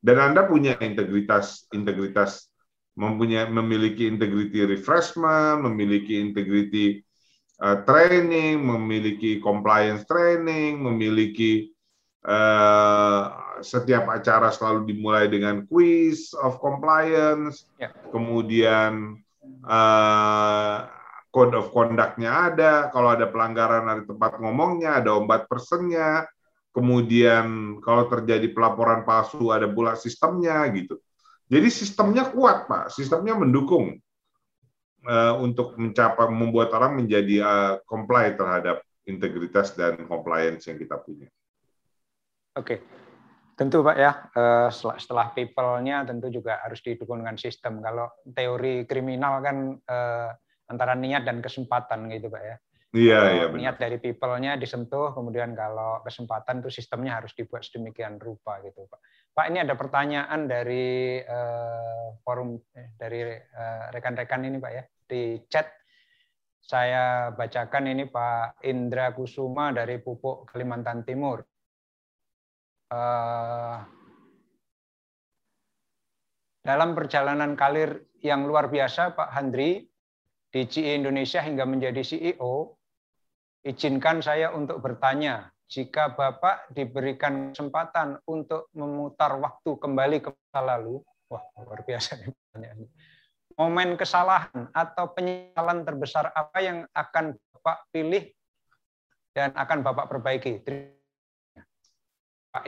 [0.00, 2.48] Dan Anda punya integritas integritas
[3.00, 7.00] mempunyai memiliki integrity refreshment, memiliki integrity
[7.60, 11.70] uh, training, memiliki compliance training, memiliki
[12.24, 17.92] uh, setiap acara selalu dimulai dengan quiz of compliance, ya.
[18.08, 19.20] kemudian
[19.68, 20.88] uh,
[21.30, 26.26] code of conduct-nya ada, kalau ada pelanggaran dari tempat ngomongnya, ada ombat personnya,
[26.74, 30.98] kemudian kalau terjadi pelaporan palsu ada pula sistemnya gitu.
[31.50, 33.98] Jadi sistemnya kuat Pak, sistemnya mendukung
[35.06, 41.28] uh, untuk mencapai membuat orang menjadi uh, comply terhadap integritas dan compliance yang kita punya.
[42.58, 42.82] Oke,
[43.54, 44.12] tentu Pak ya.
[44.34, 47.78] Uh, setelah, setelah people-nya tentu juga harus didukung dengan sistem.
[47.80, 50.28] Kalau teori kriminal kan uh,
[50.70, 52.56] antara niat dan kesempatan gitu Pak ya.
[52.90, 53.58] Iya, Kalau iya benar.
[53.62, 58.98] niat dari people-nya disentuh, kemudian kalau kesempatan itu sistemnya harus dibuat sedemikian rupa gitu, Pak.
[59.30, 65.38] Pak, ini ada pertanyaan dari eh, forum eh, dari eh, rekan-rekan ini, Pak ya, di
[65.46, 65.70] chat.
[66.60, 71.42] Saya bacakan ini Pak Indra Kusuma dari Pupuk Kalimantan Timur.
[72.90, 73.78] Eh,
[76.60, 79.88] dalam perjalanan karir yang luar biasa, Pak Handri,
[80.50, 82.74] di GE Indonesia hingga menjadi CEO,
[83.62, 90.98] izinkan saya untuk bertanya, jika Bapak diberikan kesempatan untuk memutar waktu kembali ke masa lalu,
[91.30, 92.90] wah luar biasa ini pertanyaannya.
[93.54, 98.34] Momen kesalahan atau penyesalan terbesar apa yang akan Bapak pilih
[99.30, 100.58] dan akan Bapak perbaiki?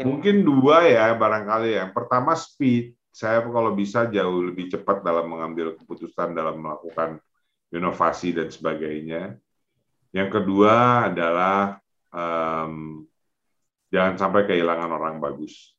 [0.07, 1.75] Mungkin dua ya barangkali.
[1.75, 2.95] Yang pertama speed.
[3.13, 7.21] Saya kalau bisa jauh lebih cepat dalam mengambil keputusan dalam melakukan
[7.75, 9.37] inovasi dan sebagainya.
[10.15, 11.82] Yang kedua adalah
[12.13, 13.05] um,
[13.89, 15.75] jangan sampai kehilangan orang bagus.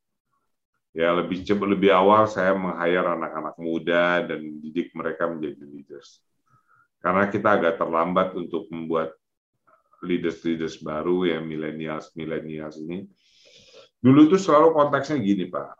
[0.93, 6.21] Ya lebih cepat lebih awal saya meng-hire anak-anak muda dan didik mereka menjadi leaders.
[7.01, 9.17] Karena kita agak terlambat untuk membuat
[10.05, 13.09] leaders-leaders baru ya millennials millennials ini.
[14.03, 15.73] Dulu itu selalu konteksnya gini pak.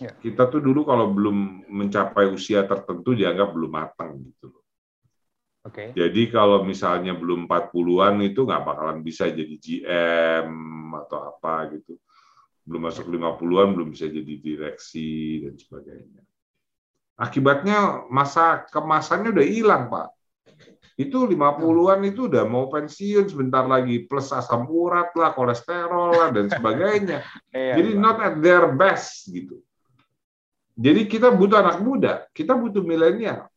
[0.00, 0.08] Ya.
[0.16, 4.61] Kita tuh dulu kalau belum mencapai usia tertentu dianggap belum matang gitu loh.
[5.62, 5.94] Okay.
[5.94, 10.50] Jadi kalau misalnya belum 40-an itu nggak bakalan bisa jadi GM
[11.06, 11.94] atau apa gitu.
[12.66, 16.22] Belum masuk 50-an belum bisa jadi direksi dan sebagainya.
[17.14, 20.10] Akibatnya masa kemasannya udah hilang, Pak.
[20.98, 26.50] Itu 50-an itu udah mau pensiun sebentar lagi plus asam urat lah, kolesterol lah dan
[26.50, 27.22] sebagainya.
[27.52, 29.60] Iya, jadi not at their best gitu.
[30.72, 33.51] Jadi kita butuh anak muda, kita butuh milenial.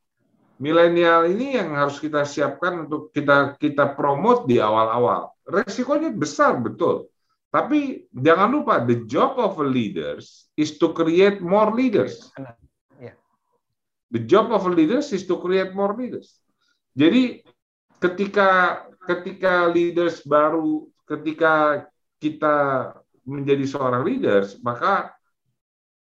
[0.55, 5.35] Milenial ini yang harus kita siapkan untuk kita kita promote di awal-awal.
[5.43, 7.11] Resikonya besar betul.
[7.51, 12.31] Tapi jangan lupa the job of a leaders is to create more leaders.
[12.99, 13.19] Iya.
[14.15, 16.39] The job of a leaders is to create more leaders.
[16.95, 17.43] Jadi
[17.99, 18.79] ketika
[19.11, 21.83] ketika leaders baru, ketika
[22.19, 22.55] kita
[23.27, 25.11] menjadi seorang leaders, maka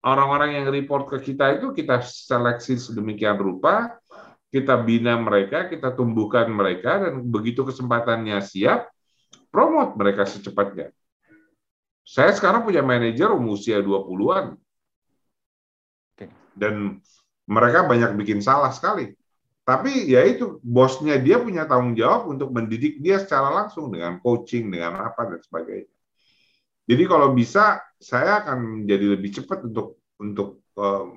[0.02, 4.01] orang-orang yang report ke kita itu kita seleksi sedemikian rupa,
[4.52, 8.92] kita bina mereka, kita tumbuhkan mereka, dan begitu kesempatannya siap,
[9.48, 10.92] promote mereka secepatnya.
[12.04, 14.60] Saya sekarang punya manajer umur usia 20-an.
[16.52, 17.00] Dan
[17.48, 19.16] mereka banyak bikin salah sekali.
[19.64, 24.68] Tapi ya itu, bosnya dia punya tanggung jawab untuk mendidik dia secara langsung dengan coaching,
[24.68, 25.88] dengan apa, dan sebagainya.
[26.92, 31.08] Jadi kalau bisa saya akan menjadi lebih cepat untuk untuk uh,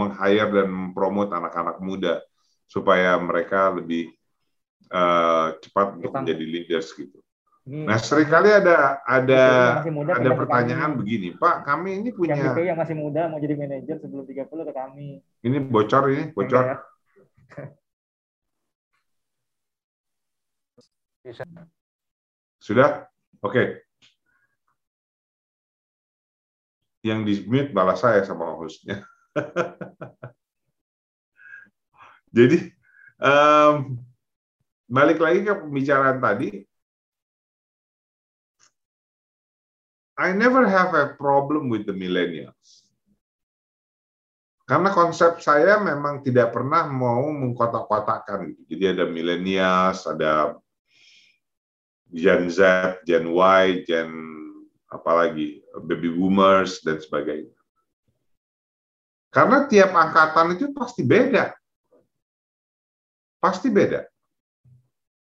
[0.00, 2.24] meng-hire dan mempromot anak-anak muda
[2.70, 4.14] supaya mereka lebih
[4.94, 7.18] uh, cepat untuk menjadi leaders gitu.
[7.66, 7.90] Hmm.
[7.90, 9.42] Nah, sering kali ada ada
[9.90, 13.98] muda, ada pertanyaan begini, Pak, kami ini punya yang, yang masih muda mau jadi manajer
[13.98, 15.18] sebelum 30 ke kami.
[15.42, 16.78] Ini bocor ini, bocor.
[22.64, 23.04] Sudah?
[23.42, 23.50] Oke.
[23.50, 23.66] Okay
[27.00, 29.00] yang di mute balas saya sama hostnya.
[32.30, 32.70] Jadi
[33.18, 33.98] um,
[34.86, 36.62] balik lagi ke pembicaraan tadi,
[40.20, 42.84] I never have a problem with the millennials.
[44.70, 48.54] Karena konsep saya memang tidak pernah mau mengkotak-kotakan.
[48.70, 50.54] Jadi ada millennials, ada
[52.14, 52.60] Gen Z,
[53.02, 54.10] Gen Y, Gen
[54.90, 57.54] apalagi baby boomers dan sebagainya.
[59.30, 61.54] Karena tiap angkatan itu pasti beda.
[63.40, 64.04] Pasti beda.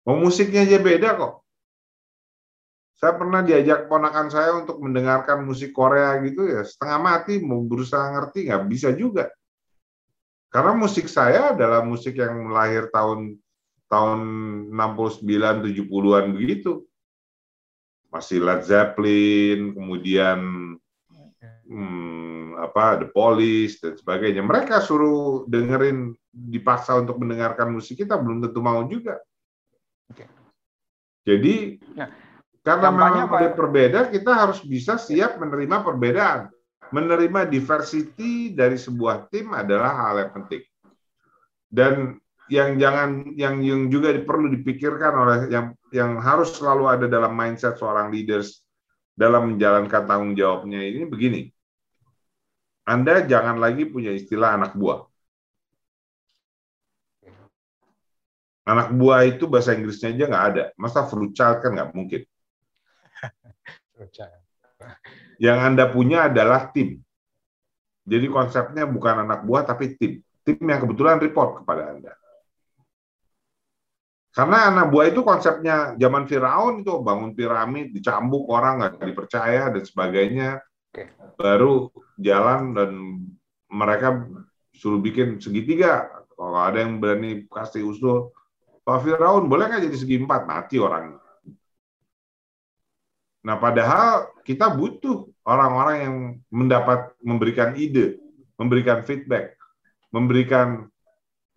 [0.07, 1.43] Mau musiknya aja beda kok.
[2.95, 8.07] Saya pernah diajak ponakan saya untuk mendengarkan musik Korea gitu ya, setengah mati mau berusaha
[8.15, 9.27] ngerti nggak bisa juga.
[10.47, 13.35] Karena musik saya adalah musik yang lahir tahun
[13.91, 14.19] tahun
[14.71, 16.87] 69 70-an begitu
[18.15, 20.39] masih Led Zeppelin, kemudian
[21.67, 24.39] hmm, apa The Police dan sebagainya.
[24.39, 29.23] Mereka suruh dengerin dipaksa untuk mendengarkan musik kita belum tentu mau juga.
[31.25, 32.11] Jadi ya,
[32.61, 33.55] karena memang apa?
[33.55, 36.51] berbeda, kita harus bisa siap menerima perbedaan.
[36.93, 40.63] Menerima diversity dari sebuah tim adalah hal yang penting.
[41.65, 41.93] Dan
[42.45, 47.81] yang jangan yang yang juga perlu dipikirkan oleh yang yang harus selalu ada dalam mindset
[47.81, 48.61] seorang leaders
[49.17, 51.41] dalam menjalankan tanggung jawabnya ini begini.
[52.85, 55.09] Anda jangan lagi punya istilah anak buah.
[58.65, 60.63] Anak buah itu bahasa Inggrisnya aja nggak ada.
[60.73, 62.25] Masa fruit child kan nggak mungkin.
[65.45, 67.05] Yang Anda punya adalah tim.
[68.05, 70.21] Jadi konsepnya bukan anak buah tapi tim.
[70.45, 72.13] Tim yang kebetulan report kepada Anda.
[74.35, 79.83] Karena anak buah itu konsepnya zaman Firaun itu bangun piramid, dicambuk orang nggak dipercaya dan
[79.87, 80.49] sebagainya.
[81.39, 82.91] Baru jalan dan
[83.71, 84.27] mereka
[84.75, 86.11] suruh bikin segitiga.
[86.35, 88.35] Kalau ada yang berani kasih usul,
[88.85, 90.45] Pak Firaun boleh nggak jadi segi empat?
[90.45, 91.17] Mati orang.
[93.45, 96.15] Nah, padahal kita butuh orang-orang yang
[96.49, 98.17] mendapat memberikan ide,
[98.57, 99.57] memberikan feedback,
[100.13, 100.89] memberikan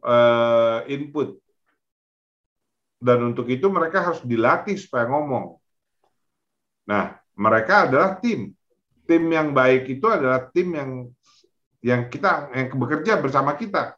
[0.05, 1.37] uh, input
[2.99, 5.55] dan untuk itu mereka harus dilatih supaya ngomong.
[6.89, 8.51] Nah, mereka adalah tim.
[9.07, 10.91] Tim yang baik itu adalah tim yang
[11.79, 13.98] yang kita yang bekerja bersama kita.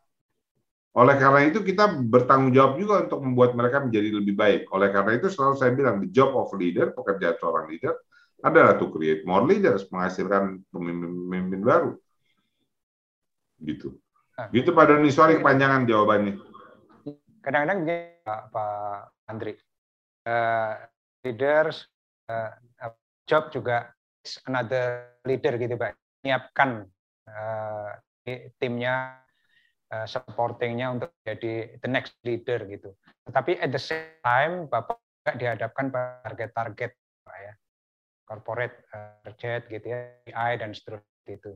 [0.91, 4.63] Oleh karena itu kita bertanggung jawab juga untuk membuat mereka menjadi lebih baik.
[4.75, 7.95] Oleh karena itu selalu saya bilang the job of leader, pekerjaan seorang leader
[8.43, 11.93] adalah to create more leaders, menghasilkan pemimpin-pemimpin baru.
[13.63, 13.95] Gitu.
[14.35, 14.49] Nah.
[14.51, 16.41] Gitu Pak Doni, sorry kepanjangan jawabannya.
[17.45, 17.79] Kadang-kadang
[18.27, 18.97] Pak, Pak
[19.31, 19.55] Andri.
[20.21, 20.77] Uh,
[21.25, 21.89] leaders
[22.29, 22.53] uh,
[23.31, 23.95] job juga
[24.51, 25.95] another leader gitu Pak.
[26.25, 26.85] Menyiapkan
[27.31, 27.91] uh,
[28.59, 29.23] timnya
[29.91, 32.95] uh, supportingnya untuk jadi the next leader gitu.
[33.27, 36.93] Tetapi at the same time Bapak juga dihadapkan target-target
[37.27, 37.53] Pak ya.
[38.25, 38.87] Corporate
[39.27, 39.99] target gitu ya,
[40.31, 41.53] AI dan seterusnya itu.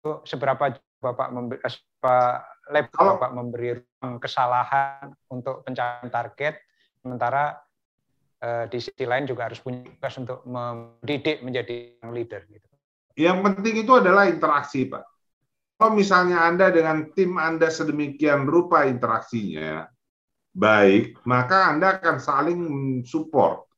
[0.00, 1.60] Itu seberapa Bapak memberi,
[2.00, 2.36] Pak
[2.74, 6.54] lab kalau Bapak memberi ruang kesalahan untuk pencapaian target,
[6.98, 7.60] sementara
[8.40, 12.42] eh, di sisi lain juga harus punya tugas untuk mendidik menjadi leader.
[12.50, 12.68] Gitu.
[13.18, 15.17] Yang penting itu adalah interaksi, Pak.
[15.78, 19.86] Kalau misalnya Anda dengan tim Anda sedemikian rupa interaksinya
[20.50, 22.60] baik, maka Anda akan saling
[23.06, 23.70] support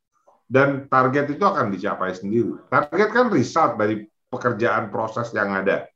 [0.49, 2.57] dan target itu akan dicapai sendiri.
[2.73, 5.93] Target kan result dari pekerjaan proses yang ada,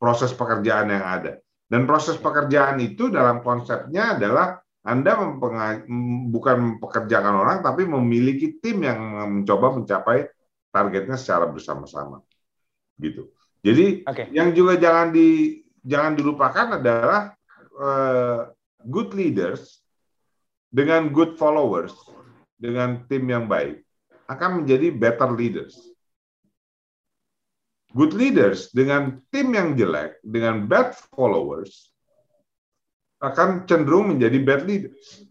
[0.00, 1.36] proses pekerjaan yang ada.
[1.68, 4.56] Dan proses pekerjaan itu dalam konsepnya adalah
[4.88, 5.20] Anda
[6.32, 8.98] bukan mempekerjakan orang, tapi memiliki tim yang
[9.40, 10.32] mencoba mencapai
[10.72, 12.24] targetnya secara bersama-sama.
[12.96, 13.28] Gitu.
[13.62, 14.26] Jadi okay.
[14.34, 17.30] yang juga jangan di jangan dilupakan adalah
[17.78, 18.50] uh,
[18.90, 19.78] good leaders
[20.66, 21.94] dengan good followers,
[22.58, 23.86] dengan tim yang baik
[24.26, 25.92] akan menjadi better leaders
[27.92, 31.92] good leaders dengan tim yang jelek, dengan bad followers,
[33.20, 35.28] akan cenderung menjadi bad leaders.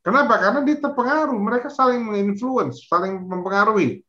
[0.00, 0.40] Kenapa?
[0.40, 4.00] Karena dia terpengaruh, mereka saling menginfluence, saling mempengaruhi.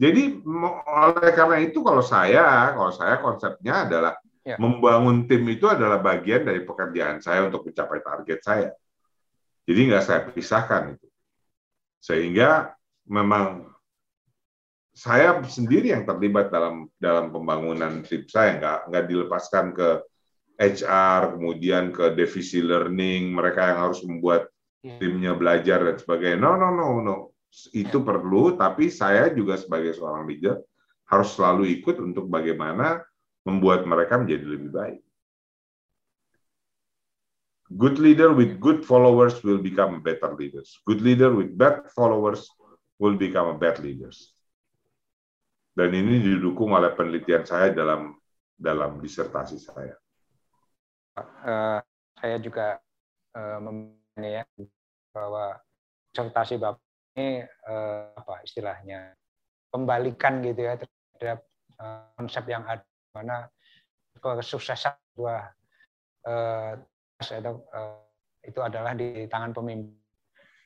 [0.00, 0.40] Jadi
[0.88, 4.56] oleh karena itu kalau saya, kalau saya konsepnya adalah ya.
[4.56, 8.68] membangun tim itu adalah bagian dari pekerjaan saya untuk mencapai target saya.
[9.68, 11.06] Jadi nggak saya pisahkan itu.
[12.00, 12.72] Sehingga
[13.12, 13.68] memang
[14.96, 19.88] saya sendiri yang terlibat dalam dalam pembangunan tim saya nggak nggak dilepaskan ke
[20.60, 24.50] HR kemudian ke divisi learning mereka yang harus membuat
[24.84, 25.00] iya.
[25.00, 27.16] timnya belajar dan sebagainya no no no no
[27.74, 30.62] itu perlu tapi saya juga sebagai seorang leader
[31.10, 33.02] harus selalu ikut untuk bagaimana
[33.42, 35.00] membuat mereka menjadi lebih baik.
[37.70, 40.82] Good leader with good followers will become better leaders.
[40.86, 42.50] Good leader with bad followers
[42.98, 44.34] will become bad leaders.
[45.70, 48.18] Dan ini didukung oleh penelitian saya dalam
[48.58, 49.94] dalam disertasi saya.
[51.14, 51.78] Uh,
[52.18, 52.82] saya juga
[53.38, 53.58] uh,
[54.18, 54.42] ya
[55.14, 55.58] bahwa
[56.10, 56.89] disertasi bapak
[57.20, 59.12] ini uh, apa istilahnya
[59.68, 61.44] pembalikan gitu ya terhadap
[61.76, 63.52] uh, konsep yang ada mana
[64.16, 65.42] kesuksesan sebuah
[66.24, 66.72] uh,
[67.20, 68.00] atau uh,
[68.40, 70.00] itu adalah di tangan pemimpin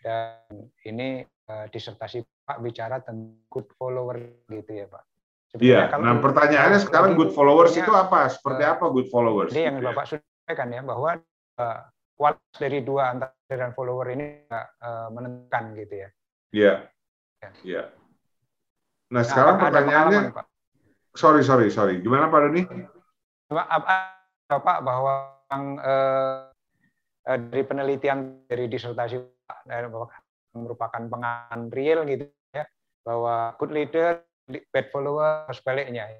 [0.04, 0.38] dan
[0.86, 4.20] ini uh, disertasi Pak bicara tentang good follower
[4.52, 5.04] gitu ya Pak.
[5.56, 5.80] Iya.
[5.96, 8.28] Nah pertanyaannya sekarang good followers itu apa?
[8.28, 9.50] Seperti uh, apa good followers?
[9.50, 9.88] Jadi yang gitu ya?
[9.90, 11.10] Bapak sampaikan ya bahwa
[11.56, 11.78] uh,
[12.14, 16.08] kualitas dari dua antara dan follower ini uh, menentukan gitu ya.
[16.54, 16.74] Iya.
[17.42, 17.48] Ya.
[17.66, 17.82] Iya.
[19.10, 20.20] Nah, nah sekarang pertanyaannya,
[21.18, 22.62] sorry sorry sorry, gimana Pak Doni?
[23.50, 26.48] Bapak bahwa yang uh,
[27.26, 29.66] dari penelitian dari disertasi Pak
[30.54, 32.64] merupakan pengan real gitu ya
[33.02, 34.22] bahwa good leader
[34.70, 36.14] bad follower sebaliknya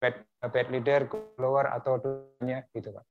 [0.00, 3.04] bad bad leader good follower atau dunia gitu pak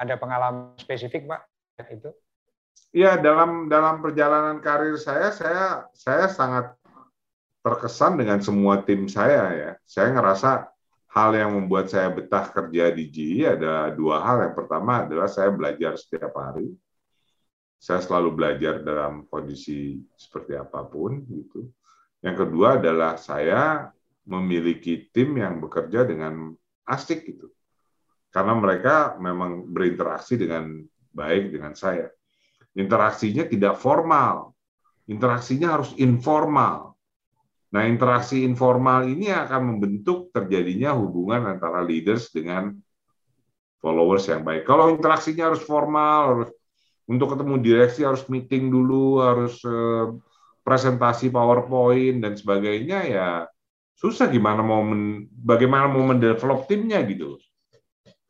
[0.00, 1.44] ada pengalaman spesifik pak
[1.92, 2.08] itu
[2.94, 6.78] Iya dalam dalam perjalanan karir saya saya saya sangat
[7.64, 10.74] terkesan dengan semua tim saya ya saya ngerasa
[11.14, 14.50] hal yang membuat saya betah kerja di GE ada dua hal.
[14.50, 16.74] Yang pertama adalah saya belajar setiap hari.
[17.78, 21.70] Saya selalu belajar dalam kondisi seperti apa pun gitu.
[22.18, 23.94] Yang kedua adalah saya
[24.26, 26.50] memiliki tim yang bekerja dengan
[26.88, 27.52] asik gitu.
[28.34, 30.82] Karena mereka memang berinteraksi dengan
[31.14, 32.10] baik dengan saya.
[32.74, 34.52] Interaksinya tidak formal.
[35.06, 36.94] Interaksinya harus informal
[37.74, 42.70] Nah, interaksi informal ini akan membentuk terjadinya hubungan antara leaders dengan
[43.82, 44.62] followers yang baik.
[44.62, 46.50] Kalau interaksinya harus formal, harus
[47.10, 50.14] untuk ketemu direksi harus meeting dulu, harus uh,
[50.62, 53.28] presentasi PowerPoint dan sebagainya ya
[53.98, 57.42] susah gimana mau men, bagaimana mau mendevelop timnya gitu.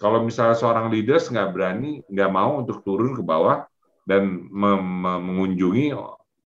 [0.00, 3.68] Kalau misalnya seorang leaders nggak berani, nggak mau untuk turun ke bawah
[4.04, 5.96] dan mengunjungi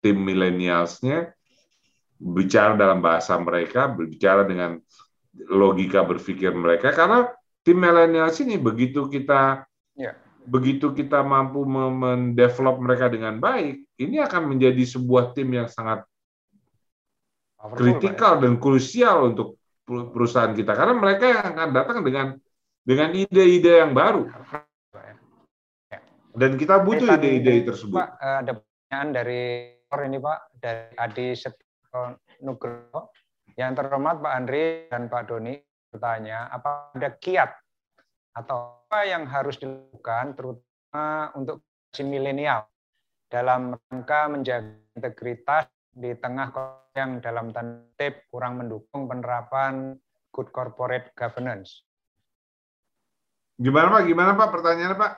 [0.04, 1.32] tim milenialsnya,
[2.20, 4.78] bicara dalam bahasa mereka, berbicara dengan
[5.48, 7.30] logika berpikir mereka karena
[7.62, 10.18] tim milenial sini begitu kita ya.
[10.50, 16.04] begitu kita mampu mendevelop mereka dengan baik, ini akan menjadi sebuah tim yang sangat
[17.76, 22.28] kritikal dan krusial untuk perusahaan kita karena mereka yang akan datang dengan
[22.88, 24.32] dengan ide-ide yang baru.
[26.38, 27.98] Dan kita butuh ide-ide tersebut.
[27.98, 29.44] Pak, eh, ada pertanyaan dari
[30.06, 31.26] ini Pak dari Adi
[32.46, 33.10] Nugroho.
[33.58, 35.58] Yang terhormat Pak Andri dan Pak Doni
[35.90, 37.58] bertanya, apa ada kiat
[38.38, 42.70] atau apa yang harus dilakukan terutama untuk si milenial
[43.34, 46.54] dalam rangka menjaga integritas di tengah
[46.94, 49.98] yang dalam tanda kurang mendukung penerapan
[50.30, 51.82] good corporate governance.
[53.58, 54.02] Gimana Pak?
[54.06, 54.48] Gimana Pak?
[54.54, 55.12] Pertanyaannya Pak?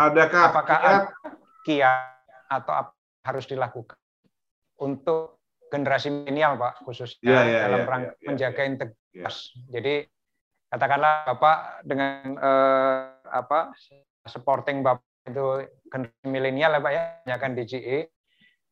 [0.00, 1.04] Adakah Apakah kiat,
[1.68, 2.00] kiat
[2.48, 4.00] atau apa harus dilakukan
[4.80, 9.36] untuk generasi milenial Pak khususnya yeah, yeah, dalam yeah, rangka yeah, yeah, menjaga yeah, integritas.
[9.52, 9.68] Yeah.
[9.76, 9.94] Jadi
[10.72, 13.58] katakanlah Bapak dengan eh, apa
[14.24, 17.98] supporting Bapak itu generasi milenial ya Pak ya, menjaga DGE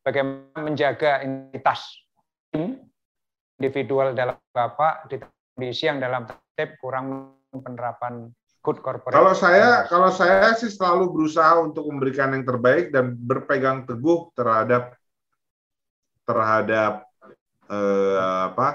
[0.01, 1.81] bagaimana menjaga integritas
[2.49, 2.81] tim
[3.61, 9.15] individual dalam Bapak di kondisi yang dalam tertib kurang penerapan good corporate.
[9.15, 14.95] Kalau saya kalau saya sih selalu berusaha untuk memberikan yang terbaik dan berpegang teguh terhadap
[16.27, 17.07] terhadap
[17.71, 18.67] eh, apa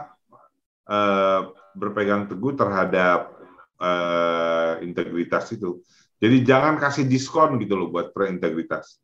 [0.89, 1.41] eh,
[1.76, 3.35] berpegang teguh terhadap
[3.78, 5.85] eh, integritas itu.
[6.18, 8.97] Jadi jangan kasih diskon gitu loh buat integritas.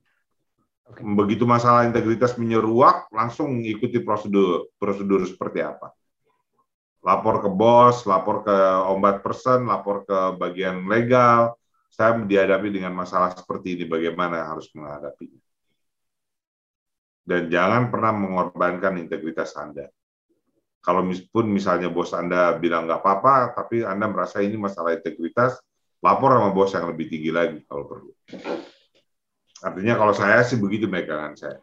[0.91, 5.95] Begitu masalah integritas menyeruak, langsung ikuti prosedur prosedur seperti apa.
[7.01, 8.57] Lapor ke bos, lapor ke
[8.89, 11.57] ombat person, lapor ke bagian legal.
[11.89, 15.41] Saya dihadapi dengan masalah seperti ini, bagaimana harus menghadapinya
[17.31, 19.87] dan jangan pernah mengorbankan integritas Anda.
[20.83, 25.63] Kalau pun misalnya bos Anda bilang nggak apa-apa, tapi Anda merasa ini masalah integritas,
[26.03, 28.11] lapor sama bos yang lebih tinggi lagi kalau perlu.
[29.63, 31.61] Artinya kalau saya sih begitu megangan saya.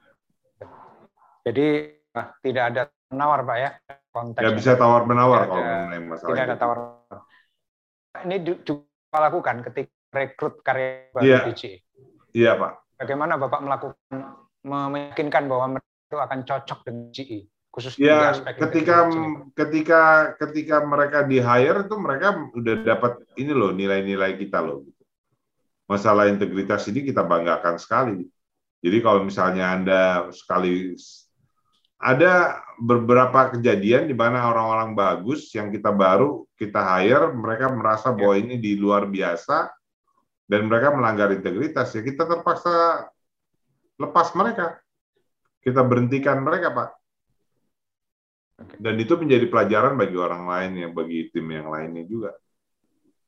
[1.44, 2.82] Jadi ah, tidak ada
[3.12, 3.72] menawar Pak ya?
[4.18, 4.50] Konteks ya.
[4.58, 6.78] bisa tawar menawar kalau mengenai masalah Tidak ada tawar.
[8.26, 11.78] Ini juga lakukan ketika rekrut karya baru iya.
[12.34, 12.74] Iya Pak.
[12.98, 14.18] Bagaimana Bapak melakukan
[14.66, 17.40] meyakinkan bahwa mereka itu akan cocok dengan GE
[17.78, 19.06] khususnya ya, ketika
[19.54, 20.02] ketika
[20.42, 24.82] ketika mereka di hire itu mereka udah dapat ini loh nilai-nilai kita loh.
[25.86, 28.26] Masalah integritas ini kita banggakan sekali.
[28.82, 30.02] Jadi kalau misalnya anda
[30.34, 30.98] sekali
[32.02, 38.38] ada beberapa kejadian di mana orang-orang bagus yang kita baru kita hire mereka merasa bahwa
[38.38, 38.42] ya.
[38.46, 39.70] ini di luar biasa
[40.46, 43.06] dan mereka melanggar integritas ya kita terpaksa
[43.98, 44.78] lepas mereka.
[45.60, 46.90] Kita berhentikan mereka, Pak.
[48.82, 52.32] Dan itu menjadi pelajaran bagi orang lain yang bagi tim yang lainnya juga.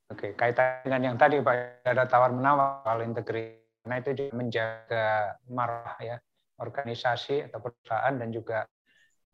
[0.10, 5.06] Oke, kaitan dengan yang tadi Pak, ada tawar menawar kalau integritas, karena itu juga menjaga
[5.45, 6.18] marah ya
[6.58, 8.66] organisasi atau perusahaan dan juga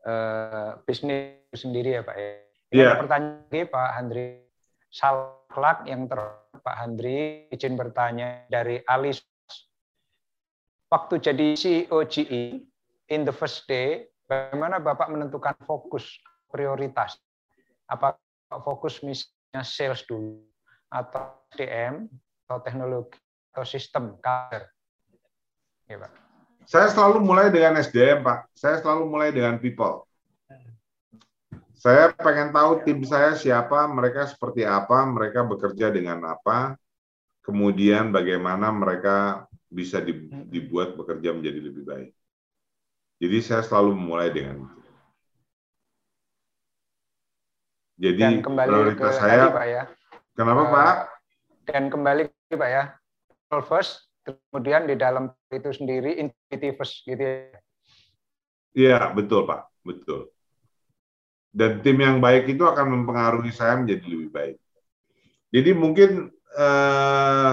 [0.05, 2.31] eh, bisnis sendiri ya Pak ya.
[2.71, 2.93] Ini yeah.
[2.93, 4.25] ada pertanyaan lagi Pak Handri
[4.89, 6.19] Salklak yang ter
[6.61, 9.21] Pak Handri izin bertanya dari Alis
[10.89, 12.63] waktu jadi CEO GE
[13.11, 16.17] in the first day, bagaimana Bapak menentukan fokus
[16.49, 17.19] prioritas?
[17.85, 18.17] Apa
[18.63, 20.41] fokus misalnya sales dulu
[20.89, 22.09] atau SDM
[22.47, 23.17] atau teknologi
[23.53, 24.69] atau sistem kader?
[25.85, 26.24] Ya, Pak.
[26.65, 28.49] Saya selalu mulai dengan SDM, Pak.
[28.57, 30.05] Saya selalu mulai dengan people.
[31.77, 36.73] Saya pengen tahu tim saya siapa, mereka seperti apa, mereka bekerja dengan apa,
[37.45, 40.01] kemudian bagaimana mereka bisa
[40.49, 42.09] dibuat bekerja menjadi lebih baik.
[43.21, 44.81] Jadi saya selalu memulai dengan itu.
[47.95, 49.83] Jadi Dan kembali ke prioritas tadi saya, Pak ya.
[50.33, 50.95] kenapa Eh, Pak?
[51.69, 52.83] Dan kembali Pak ya.
[53.29, 56.19] People first, kemudian di dalam itu sendiri
[56.75, 57.59] first gitu ya.
[58.75, 60.29] Iya, betul Pak, betul.
[61.55, 64.57] Dan tim yang baik itu akan mempengaruhi saya menjadi lebih baik.
[65.55, 66.27] Jadi mungkin
[66.59, 67.51] eh,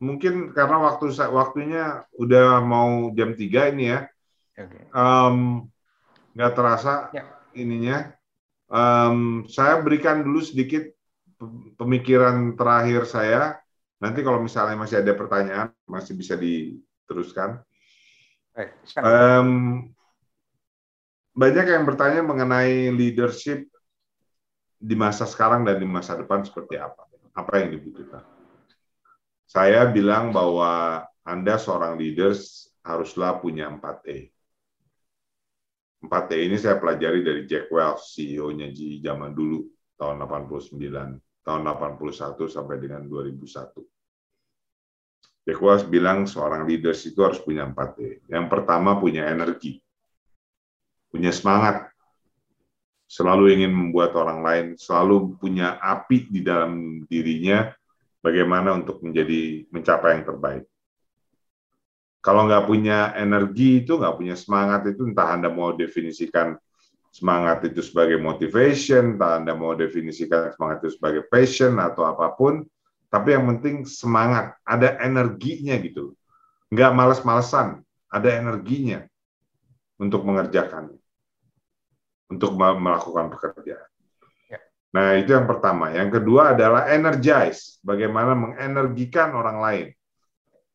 [0.00, 4.08] mungkin karena waktu waktunya udah mau jam 3 ini ya,
[4.56, 4.88] Oke.
[4.96, 5.36] em,
[6.32, 7.28] nggak terasa Ya.
[7.52, 8.16] ininya.
[8.72, 10.88] Em, saya berikan dulu sedikit
[11.36, 13.59] pe- pemikiran terakhir saya.
[14.00, 17.60] Nanti kalau misalnya masih ada pertanyaan, masih bisa diteruskan.
[18.56, 19.04] Silakan.
[19.04, 19.48] Em,
[21.36, 23.68] banyak yang bertanya mengenai leadership
[24.80, 27.04] di masa sekarang dan di masa depan seperti apa?
[27.36, 28.24] Apa yang dibutuhkan?
[29.44, 34.32] Saya bilang bahwa Anda seorang leaders haruslah punya 4E.
[36.00, 39.68] 4E ini saya pelajari dari Jack Welch, CEO-nya GE zaman dulu,
[40.00, 43.80] tahun 89, tahun 81 sampai dengan 2001.
[45.48, 48.28] Jack Welch bilang seorang leaders itu harus punya 4E.
[48.28, 49.80] Yang pertama punya energi,
[51.08, 51.90] punya semangat,
[53.10, 57.72] selalu ingin membuat orang lain, selalu punya api di dalam dirinya,
[58.20, 60.64] bagaimana untuk menjadi mencapai yang terbaik.
[62.20, 66.52] Kalau nggak punya energi itu, nggak punya semangat itu, entah Anda mau definisikan
[67.10, 72.62] semangat itu sebagai motivation, Anda mau definisikan semangat itu sebagai passion atau apa pun,
[73.10, 76.14] tapi yang penting semangat, ada energinya gitu.
[76.70, 79.02] Nggak males-malesan, ada energinya
[79.98, 80.94] untuk mengerjakan,
[82.30, 83.90] untuk melakukan pekerjaan.
[84.46, 84.62] Ya.
[84.94, 85.90] Nah, itu yang pertama.
[85.90, 89.86] Yang kedua adalah energize, bagaimana mengenergikan orang lain.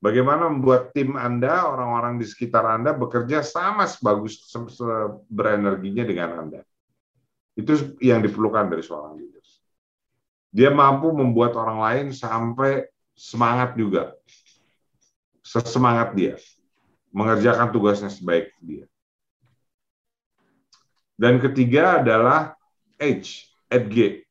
[0.05, 6.29] Bagaimana membuat tim Anda, orang-orang di sekitar Anda bekerja sama sebagus se- se- berenerginya dengan
[6.45, 6.61] Anda.
[7.57, 9.41] Itu yang diperlukan dari seorang leader.
[10.53, 12.85] Dia mampu membuat orang lain sampai
[13.17, 14.13] semangat juga.
[15.41, 16.37] Sesemangat dia.
[17.09, 18.85] Mengerjakan tugasnya sebaik dia.
[21.17, 22.53] Dan ketiga adalah
[23.01, 23.49] H,
[23.89, 24.21] G.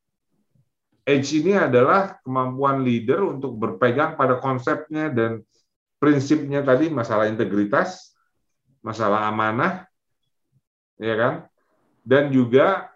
[1.03, 5.43] H ini adalah kemampuan leader untuk berpegang pada konsepnya dan
[6.05, 8.13] prinsipnya tadi masalah integritas,
[8.85, 9.89] masalah amanah,
[11.01, 11.35] ya kan?
[12.05, 12.93] Dan juga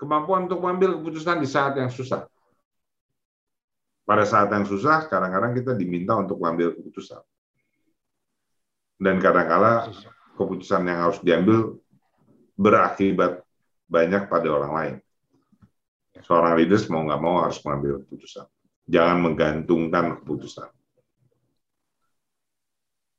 [0.00, 2.24] kemampuan untuk mengambil keputusan di saat yang susah.
[4.08, 7.20] Pada saat yang susah, kadang-kadang kita diminta untuk mengambil keputusan.
[8.96, 9.92] Dan kadang-kala
[10.40, 11.76] keputusan yang harus diambil
[12.56, 13.44] berakibat
[13.84, 14.96] banyak pada orang lain.
[16.24, 18.48] Seorang leaders mau nggak mau harus mengambil keputusan.
[18.88, 20.72] Jangan menggantungkan keputusan.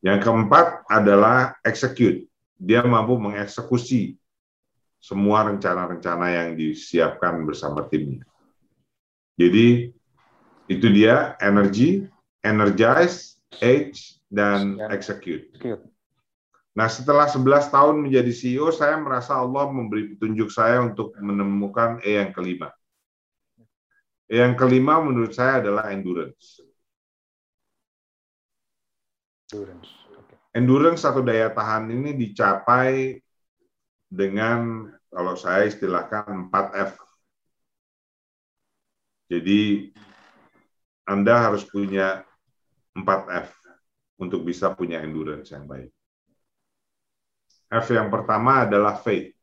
[0.06, 2.30] Yang keempat adalah execute.
[2.62, 4.22] Dia mampu mengeksekusi
[5.02, 8.22] semua rencana-rencana yang disiapkan bersama timnya.
[9.34, 9.90] Jadi
[10.70, 12.06] itu dia energy,
[12.46, 15.50] energize, age, dan execute.
[15.58, 15.86] Cute.
[16.76, 22.20] Nah, setelah 11 tahun menjadi CEO, saya merasa Allah memberi petunjuk saya untuk menemukan E
[22.20, 22.68] yang kelima.
[24.28, 26.65] E yang kelima menurut saya adalah endurance.
[29.46, 29.90] Endurance.
[30.18, 30.34] Oke.
[30.58, 33.22] Endurance atau daya tahan ini dicapai
[34.10, 36.98] dengan kalau saya istilahkan 4F.
[39.30, 39.90] Jadi
[41.06, 42.26] Anda harus punya
[42.98, 43.54] 4F
[44.18, 45.92] untuk bisa punya endurance yang baik.
[47.70, 49.34] F yang pertama adalah faith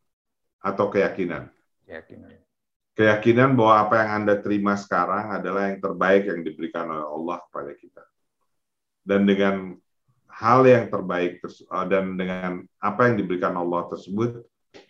[0.63, 1.51] atau keyakinan.
[1.85, 2.39] Keyakinan.
[2.93, 7.73] Keyakinan bahwa apa yang Anda terima sekarang adalah yang terbaik yang diberikan oleh Allah kepada
[7.75, 8.05] kita.
[9.03, 9.75] Dan dengan
[10.33, 14.41] hal yang terbaik eh, dan dengan apa yang diberikan Allah tersebut,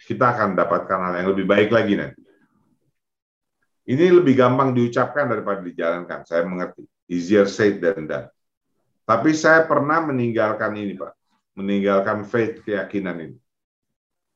[0.06, 2.22] kita akan mendapatkan hal yang lebih baik lagi nanti.
[3.82, 6.22] Ini lebih gampang diucapkan daripada dijalankan.
[6.22, 6.86] Saya mengerti.
[7.10, 8.30] Easier said than done.
[9.02, 11.12] Tapi saya pernah meninggalkan ini, Pak.
[11.58, 13.36] Meninggalkan faith, keyakinan ini.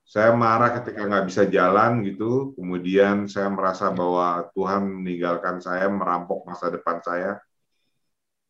[0.07, 2.52] Saya marah ketika nggak bisa jalan gitu.
[2.59, 7.38] Kemudian saya merasa bahwa Tuhan meninggalkan saya, merampok masa depan saya.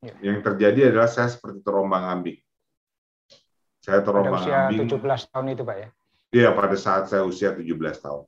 [0.00, 0.32] Ya.
[0.32, 2.40] Yang terjadi adalah saya seperti terombang ambing.
[3.86, 4.90] Saya Pada terombang usia ambing.
[4.90, 5.88] 17 tahun itu, Pak ya.
[6.34, 8.26] Iya, pada saat saya usia 17 tahun.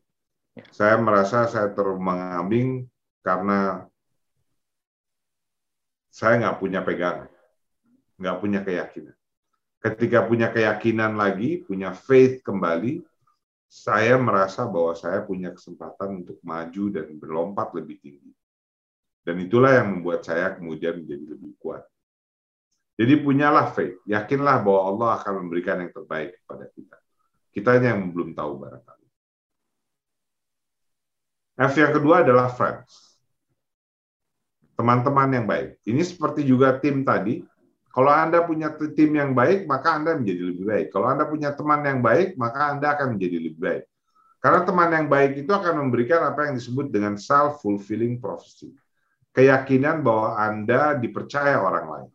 [0.54, 0.64] Ya.
[0.70, 2.86] Saya merasa saya terombang-ambing
[3.26, 3.90] karena
[6.14, 7.26] saya nggak punya pegangan,
[8.22, 9.18] nggak punya keyakinan.
[9.82, 13.02] Ketika punya keyakinan lagi, punya faith kembali,
[13.66, 18.30] saya merasa bahwa saya punya kesempatan untuk maju dan berlompat lebih tinggi.
[19.26, 21.82] Dan itulah yang membuat saya kemudian menjadi lebih kuat.
[22.98, 26.98] Jadi punyalah faith, yakinlah bahwa Allah akan memberikan yang terbaik kepada kita.
[27.54, 29.06] Kita yang belum tahu barangkali.
[31.58, 33.22] F yang kedua adalah friends.
[34.74, 35.78] Teman-teman yang baik.
[35.86, 37.42] Ini seperti juga tim tadi.
[37.90, 40.86] Kalau Anda punya tim yang baik, maka Anda menjadi lebih baik.
[40.94, 43.84] Kalau Anda punya teman yang baik, maka Anda akan menjadi lebih baik.
[44.38, 48.70] Karena teman yang baik itu akan memberikan apa yang disebut dengan self-fulfilling prophecy.
[49.34, 52.10] Keyakinan bahwa Anda dipercaya orang lain.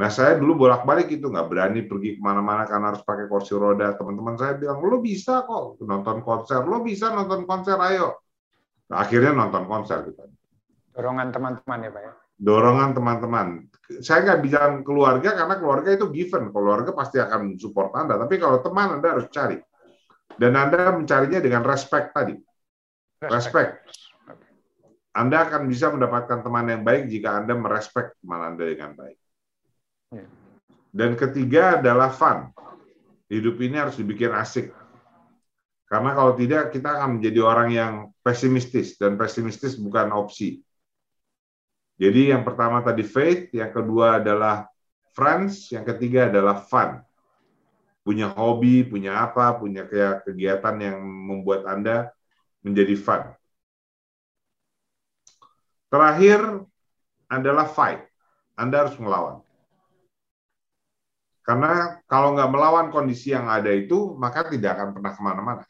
[0.00, 3.92] Nah saya dulu bolak-balik itu nggak berani pergi ke mana-mana karena harus pakai kursi roda.
[4.00, 8.16] Teman-teman saya bilang, lo bisa kok nonton konser, lo bisa nonton konser, ayo.
[8.88, 10.24] Nah, akhirnya nonton konser kita.
[10.96, 12.12] Dorongan teman-teman ya Pak ya?
[12.40, 13.46] Dorongan teman-teman.
[14.00, 16.48] Saya nggak bilang keluarga karena keluarga itu given.
[16.48, 18.16] Keluarga pasti akan support Anda.
[18.16, 19.60] Tapi kalau teman Anda harus cari.
[20.40, 22.32] Dan Anda mencarinya dengan respect tadi.
[23.20, 23.84] Respect.
[25.12, 29.19] Anda akan bisa mendapatkan teman yang baik jika Anda merespek teman Anda dengan baik.
[30.10, 30.26] Ya.
[30.90, 32.50] Dan ketiga adalah fun.
[33.30, 34.74] Hidup ini harus dibikin asik.
[35.86, 37.92] Karena kalau tidak, kita akan menjadi orang yang
[38.22, 38.98] pesimistis.
[38.98, 40.62] Dan pesimistis bukan opsi.
[42.00, 44.66] Jadi yang pertama tadi faith, yang kedua adalah
[45.14, 47.02] friends, yang ketiga adalah fun
[48.00, 49.84] punya hobi, punya apa, punya
[50.24, 52.10] kegiatan yang membuat Anda
[52.64, 53.22] menjadi fun.
[55.90, 56.64] Terakhir
[57.30, 58.02] adalah fight.
[58.54, 59.42] Anda harus melawan.
[61.50, 65.64] Karena kalau nggak melawan kondisi yang ada itu, maka tidak akan pernah ke mana-mana.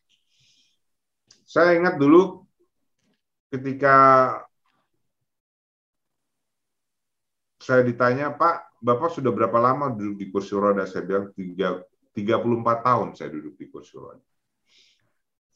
[1.48, 2.44] Saya ingat dulu
[3.48, 3.96] ketika
[7.64, 10.84] saya ditanya, Pak, Bapak sudah berapa lama duduk di kursi roda?
[10.84, 11.80] Saya bilang tiga
[12.12, 14.20] 34 tahun saya duduk di kursi roda.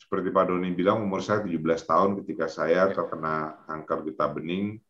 [0.01, 4.81] Seperti Pak Doni bilang, umur saya 17 tahun ketika saya terkena kanker getah bening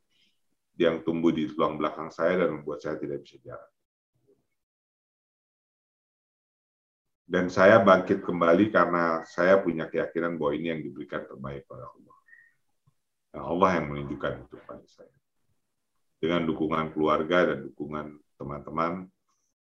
[0.78, 3.73] yang tumbuh di tulang belakang saya dan membuat saya tidak bisa jalan.
[7.24, 12.16] Dan saya bangkit kembali karena saya punya keyakinan bahwa ini yang diberikan terbaik oleh Allah.
[13.34, 15.16] Nah, Allah yang menunjukkan itu pada saya.
[16.20, 19.08] Dengan dukungan keluarga dan dukungan teman-teman,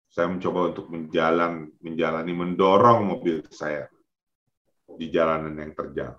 [0.10, 3.86] saya mencoba untuk menjalan, menjalani, mendorong mobil saya
[4.98, 6.18] di jalanan yang terjal.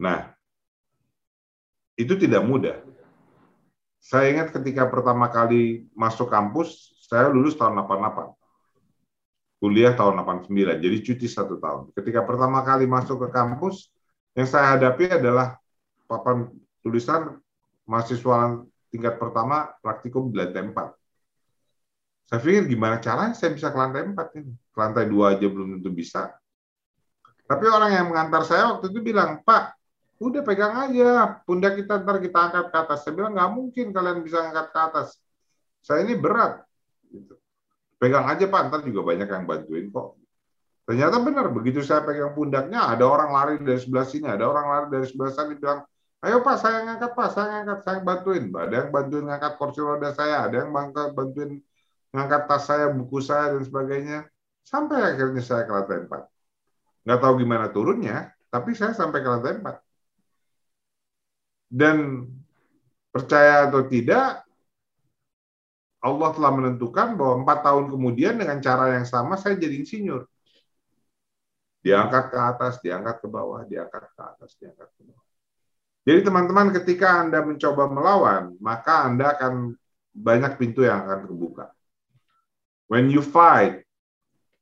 [0.00, 0.32] Nah,
[1.98, 2.80] itu tidak mudah.
[4.02, 8.41] Saya ingat ketika pertama kali masuk kampus, saya lulus tahun 88.
[9.62, 11.94] Kuliah tahun 89, jadi cuti satu tahun.
[11.94, 13.94] Ketika pertama kali masuk ke kampus,
[14.34, 15.54] yang saya hadapi adalah
[16.10, 16.50] papan
[16.82, 17.38] tulisan
[17.86, 21.02] mahasiswa tingkat pertama praktikum di lantai 4
[22.32, 24.56] saya pikir gimana caranya saya bisa ke lantai 4 ini.
[24.72, 26.32] Ke lantai 2 aja belum tentu bisa.
[27.44, 29.76] Tapi orang yang mengantar saya waktu itu bilang, Pak,
[30.16, 32.98] udah pegang aja, pundak kita ntar kita angkat ke atas.
[33.04, 35.08] Saya bilang, nggak mungkin kalian bisa angkat ke atas.
[35.84, 36.64] Saya ini berat.
[37.12, 37.36] Gitu.
[38.02, 40.18] Pegang aja Pak, ntar juga banyak yang bantuin kok.
[40.82, 44.86] Ternyata benar, begitu saya pegang pundaknya, ada orang lari dari sebelah sini, ada orang lari
[44.90, 45.86] dari sebelah sana, bilang,
[46.26, 48.50] ayo Pak, saya ngangkat Pak, saya ngangkat, saya bantuin.
[48.50, 50.74] Ada yang bantuin ngangkat kursi roda saya, ada yang
[51.14, 51.62] bantuin
[52.10, 54.18] ngangkat tas saya, buku saya, dan sebagainya.
[54.66, 57.06] Sampai akhirnya saya ke lantai 4.
[57.06, 59.78] Nggak tahu gimana turunnya, tapi saya sampai ke lantai 4.
[61.70, 62.26] Dan
[63.14, 64.42] percaya atau tidak,
[66.02, 70.26] Allah telah menentukan bahwa empat tahun kemudian dengan cara yang sama saya jadi insinyur.
[71.82, 75.26] Diangkat ke atas, diangkat ke bawah, diangkat ke atas, diangkat ke bawah.
[76.02, 79.78] Jadi teman-teman ketika Anda mencoba melawan, maka Anda akan
[80.10, 81.70] banyak pintu yang akan terbuka.
[82.90, 83.86] When you fight,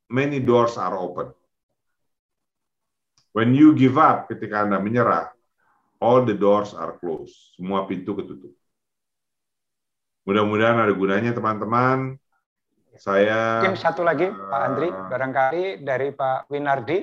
[0.05, 1.33] many doors are open.
[3.33, 5.33] When you give up, ketika Anda menyerah,
[5.97, 7.57] all the doors are closed.
[7.57, 8.53] Semua pintu ketutup.
[10.25, 12.15] Mudah-mudahan ada gunanya teman-teman.
[12.99, 16.99] Saya mungkin satu lagi uh, Pak Andri, barangkali dari Pak Winardi.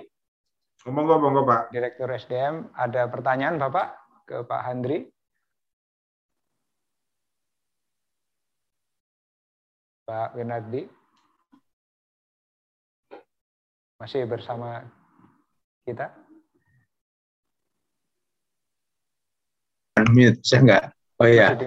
[0.86, 1.74] Monggo, monggo Pak.
[1.74, 5.10] Direktur SDM, ada pertanyaan Bapak ke Pak Andri.
[10.06, 10.98] Pak Winardi.
[13.98, 14.86] masih bersama
[15.82, 16.14] kita?
[20.14, 20.84] Mute, saya enggak.
[21.18, 21.50] Oh iya.
[21.58, 21.66] Masih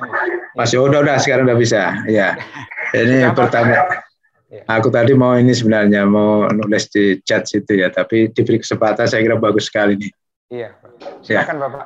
[0.58, 2.04] udah udah sekarang udah bisa.
[2.08, 2.36] Ya.
[2.92, 3.36] Ini Siapa?
[3.36, 3.76] pertama.
[4.52, 4.68] Ya.
[4.68, 9.24] Aku tadi mau ini sebenarnya mau nulis di chat situ ya, tapi diberi kesempatan saya
[9.24, 10.12] kira bagus sekali nih.
[10.52, 10.70] Iya.
[10.76, 11.10] Ya.
[11.24, 11.62] Silakan ya.
[11.68, 11.86] Bapak.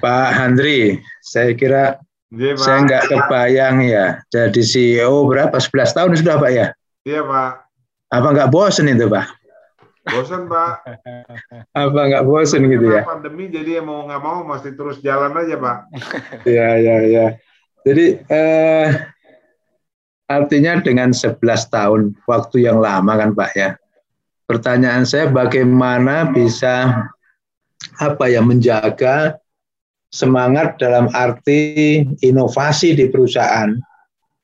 [0.00, 2.00] Pak Handri, saya kira
[2.32, 2.62] ya, Pak.
[2.62, 6.66] saya nggak kebayang ya jadi CEO berapa 11 tahun sudah Pak ya?
[7.04, 7.52] Iya Pak.
[8.10, 9.26] Apa nggak bosen itu Pak?
[10.08, 10.72] Bosan Pak.
[11.76, 13.02] Apa nggak bosan gitu ya?
[13.04, 15.76] Pandemi jadi mau nggak mau masih terus jalan aja Pak.
[16.48, 17.26] Iya iya iya.
[17.80, 18.88] Jadi eh,
[20.30, 21.40] artinya dengan 11
[21.72, 23.70] tahun waktu yang lama kan Pak ya.
[24.46, 27.06] Pertanyaan saya bagaimana bisa
[28.02, 29.38] apa ya menjaga
[30.10, 33.78] semangat dalam arti inovasi di perusahaan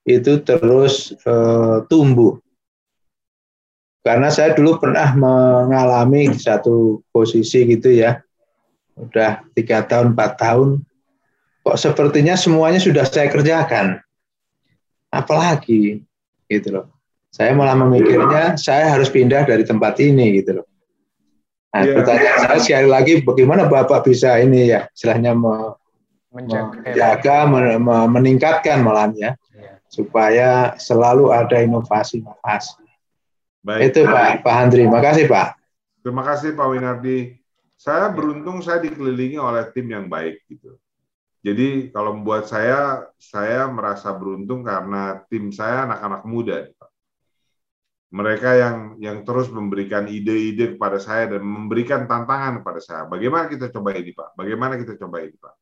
[0.06, 2.38] itu terus uh, tumbuh.
[4.06, 8.22] Karena saya dulu pernah mengalami satu posisi gitu ya,
[8.94, 10.86] udah tiga tahun, empat tahun,
[11.66, 13.98] kok sepertinya semuanya sudah saya kerjakan.
[15.10, 16.06] Apalagi
[16.46, 16.86] gitu loh.
[17.34, 20.66] Saya malah memikirnya saya harus pindah dari tempat ini gitu loh.
[21.74, 21.94] Nah, yeah.
[21.98, 25.76] pertanyaan saya sekali lagi, bagaimana Bapak bisa ini ya, istilahnya me,
[26.32, 29.76] menjaga, men, meningkatkan malahnya, yeah.
[29.92, 32.80] supaya selalu ada inovasi-inovasi.
[33.60, 33.92] Baik.
[33.92, 34.88] Itu Pak, Pak Handri.
[34.88, 35.48] Terima kasih Pak.
[36.00, 37.34] Terima kasih Pak Winardi.
[37.76, 40.78] Saya beruntung saya dikelilingi oleh tim yang baik gitu.
[41.46, 46.58] Jadi kalau membuat saya, saya merasa beruntung karena tim saya anak-anak muda.
[48.10, 53.02] Mereka yang yang terus memberikan ide-ide kepada saya dan memberikan tantangan kepada saya.
[53.06, 54.34] Bagaimana kita coba ini Pak?
[54.34, 55.54] Bagaimana kita coba ini Pak?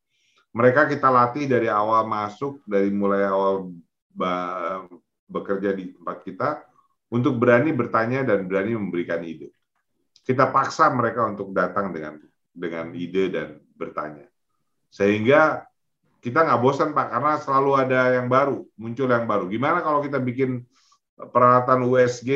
[0.56, 3.68] Mereka kita latih dari awal masuk, dari mulai awal
[5.28, 6.48] bekerja di tempat kita,
[7.12, 9.52] untuk berani bertanya dan berani memberikan ide.
[10.24, 12.16] Kita paksa mereka untuk datang dengan
[12.56, 14.24] dengan ide dan bertanya.
[14.88, 15.66] Sehingga
[16.24, 19.44] kita nggak bosan Pak, karena selalu ada yang baru, muncul yang baru.
[19.52, 20.64] Gimana kalau kita bikin
[21.14, 22.30] peralatan USG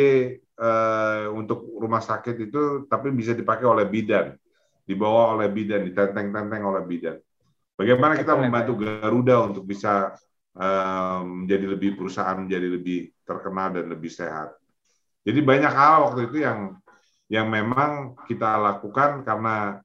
[0.44, 4.36] eh, untuk rumah sakit itu, tapi bisa dipakai oleh bidan,
[4.84, 7.16] dibawa oleh bidan, ditenteng-tenteng oleh bidan.
[7.80, 10.12] Bagaimana kita membantu Garuda untuk bisa
[10.52, 14.52] eh, menjadi lebih perusahaan menjadi lebih terkenal dan lebih sehat.
[15.24, 16.76] Jadi banyak hal waktu itu yang
[17.32, 19.80] yang memang kita lakukan karena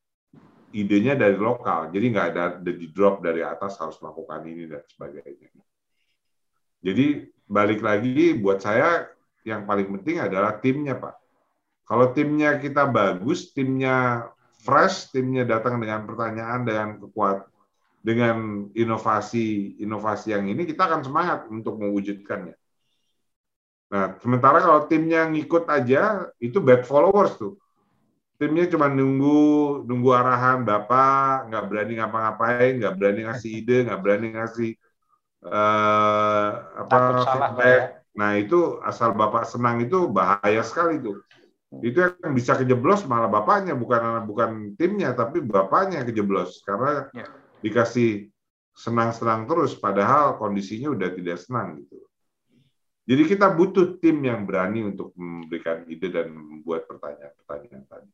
[0.74, 1.94] idenya dari lokal.
[1.94, 5.50] Jadi nggak ada di drop dari atas harus melakukan ini dan sebagainya.
[6.84, 9.08] Jadi balik lagi buat saya
[9.48, 11.16] yang paling penting adalah timnya Pak.
[11.84, 14.28] Kalau timnya kita bagus, timnya
[14.64, 17.48] fresh, timnya datang dengan pertanyaan dengan kekuat
[18.04, 22.56] dengan inovasi inovasi yang ini kita akan semangat untuk mewujudkannya.
[23.94, 27.56] Nah, sementara kalau timnya ngikut aja, itu bad followers tuh.
[28.44, 29.40] Timnya cuma nunggu
[29.88, 34.72] nunggu arahan bapak, nggak berani ngapa-ngapain, nggak berani ngasih ide, nggak berani ngasih
[35.48, 36.50] uh,
[36.84, 37.80] apa feedback.
[37.80, 38.20] Ya.
[38.20, 41.24] Nah itu asal bapak senang itu bahaya sekali tuh.
[41.80, 47.24] Itu yang bisa kejeblos malah bapaknya, bukan bukan timnya, tapi bapaknya kejeblos karena ya.
[47.64, 48.28] dikasih
[48.76, 51.96] senang-senang terus, padahal kondisinya udah tidak senang gitu.
[53.08, 58.12] Jadi kita butuh tim yang berani untuk memberikan ide dan membuat pertanyaan-pertanyaan tadi.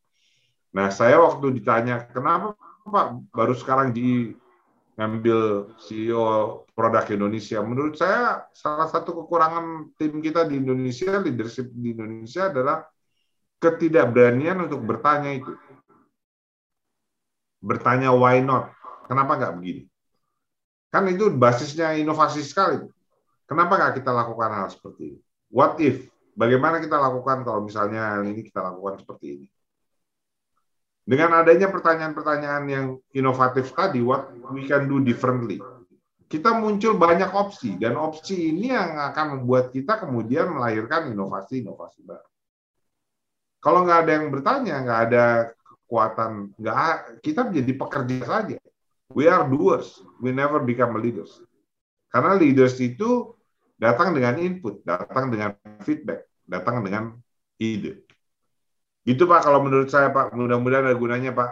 [0.69, 2.53] Nah, saya waktu ditanya, kenapa
[2.85, 4.33] Pak baru sekarang di
[4.97, 7.57] ngambil CEO produk Indonesia?
[7.65, 12.85] Menurut saya salah satu kekurangan tim kita di Indonesia, leadership di Indonesia adalah
[13.59, 15.53] ketidakberanian untuk bertanya itu.
[17.59, 18.71] Bertanya why not?
[19.09, 19.83] Kenapa nggak begini?
[20.89, 22.85] Kan itu basisnya inovasi sekali.
[23.49, 25.19] Kenapa nggak kita lakukan hal seperti ini?
[25.49, 26.05] What if?
[26.37, 29.47] Bagaimana kita lakukan kalau misalnya ini kita lakukan seperti ini?
[31.09, 32.85] Dengan adanya pertanyaan-pertanyaan yang
[33.17, 35.57] inovatif tadi, what we can do differently?
[36.29, 42.29] Kita muncul banyak opsi, dan opsi ini yang akan membuat kita kemudian melahirkan inovasi-inovasi baru.
[43.57, 45.25] Kalau nggak ada yang bertanya, nggak ada
[45.57, 46.77] kekuatan, nggak
[47.25, 48.57] kita menjadi pekerja saja.
[49.09, 51.41] We are doers, we never become leaders.
[52.13, 53.33] Karena leaders itu
[53.81, 57.17] datang dengan input, datang dengan feedback, datang dengan
[57.57, 58.05] ide.
[59.09, 61.49] Itu Pak kalau menurut saya Pak, mudah-mudahan ada gunanya Pak.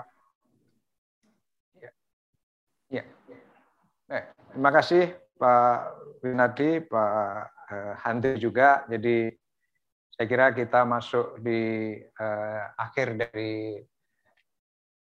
[1.81, 1.91] Ya.
[2.93, 3.03] ya.
[4.13, 5.77] Eh, terima kasih Pak
[6.21, 7.09] Winadi, Pak
[7.73, 8.85] eh, Handi juga.
[8.85, 9.33] Jadi
[10.17, 13.77] saya kira kita masuk di uh, akhir dari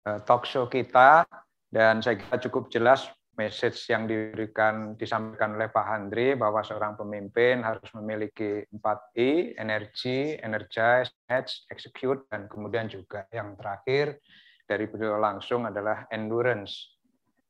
[0.10, 1.22] uh, talk show kita
[1.70, 7.66] dan saya kira cukup jelas message yang diberikan disampaikan oleh Pak Handri bahwa seorang pemimpin
[7.66, 14.22] harus memiliki 4 I, energi, energize, edge, execute, dan kemudian juga yang terakhir
[14.70, 16.94] dari beliau langsung adalah endurance.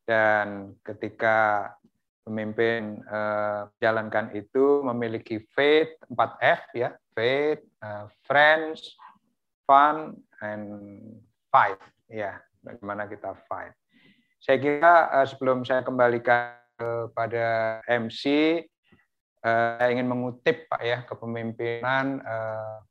[0.03, 1.71] Dan ketika
[2.23, 8.95] pemimpin uh, menjalankan itu memiliki faith, 4 F ya, faith, uh, friends,
[9.67, 10.67] fun, and
[11.51, 11.79] fight.
[12.07, 13.75] Ya, bagaimana kita fight.
[14.43, 18.23] Saya kira uh, sebelum saya kembalikan kepada MC,
[18.59, 22.81] eh, saya ingin mengutip Pak ya kepemimpinan uh,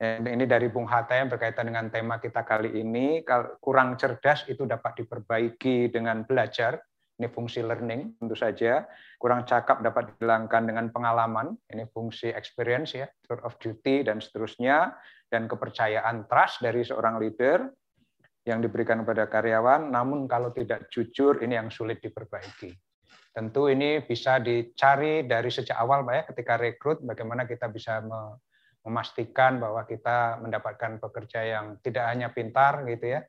[0.00, 3.20] ini dari Bung Hatta yang berkaitan dengan tema kita kali ini.
[3.60, 6.80] Kurang cerdas itu dapat diperbaiki dengan belajar.
[7.20, 8.88] Ini fungsi learning tentu saja.
[9.20, 11.52] Kurang cakap dapat dihilangkan dengan pengalaman.
[11.68, 14.96] Ini fungsi experience ya, tour of duty dan seterusnya.
[15.28, 17.68] Dan kepercayaan trust dari seorang leader
[18.50, 22.74] yang diberikan kepada karyawan, namun kalau tidak jujur ini yang sulit diperbaiki.
[23.30, 28.02] Tentu ini bisa dicari dari sejak awal Pak ya, ketika rekrut bagaimana kita bisa
[28.82, 33.22] memastikan bahwa kita mendapatkan pekerja yang tidak hanya pintar gitu ya,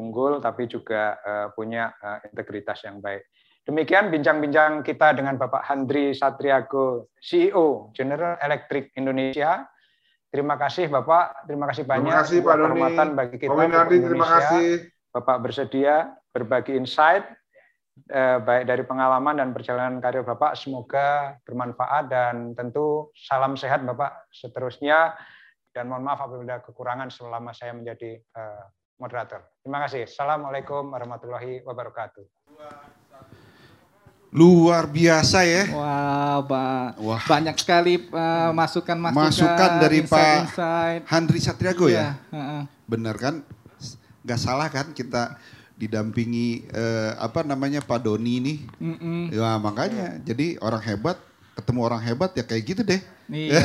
[0.00, 3.28] unggul tapi juga eh, punya eh, integritas yang baik.
[3.64, 9.64] Demikian bincang-bincang kita dengan Bapak Handri Satriago, CEO General Electric Indonesia.
[10.34, 12.10] Terima kasih Bapak, terima kasih banyak.
[12.10, 12.82] Terima kasih Pak Doni.
[13.14, 13.54] bagi kita.
[13.54, 14.66] Doni, terima kasih.
[15.14, 17.22] Bapak bersedia berbagi insight
[18.10, 20.58] eh, baik dari pengalaman dan perjalanan karir Bapak.
[20.58, 25.14] Semoga bermanfaat dan tentu salam sehat Bapak seterusnya.
[25.70, 28.64] Dan mohon maaf apabila kekurangan selama saya menjadi eh,
[28.98, 29.38] moderator.
[29.62, 30.10] Terima kasih.
[30.10, 33.03] Assalamualaikum warahmatullahi wabarakatuh.
[34.34, 35.70] Luar biasa ya.
[35.70, 37.22] Wah, ba Wah.
[37.22, 41.02] banyak sekali uh, masukan-masukan Masukan dari Pak insight.
[41.06, 41.94] Handri Satriago ya.
[41.94, 42.62] Iya, heeh.
[42.84, 43.46] Benar kan?
[44.26, 45.38] Gak salah kan kita
[45.74, 48.54] didampingi eh, apa namanya Pak Doni ini.
[48.82, 49.30] Mm-mm.
[49.30, 50.18] Ya makanya.
[50.18, 51.14] Jadi orang hebat
[51.54, 52.98] ketemu orang hebat ya kayak gitu deh.
[53.30, 53.62] Iya.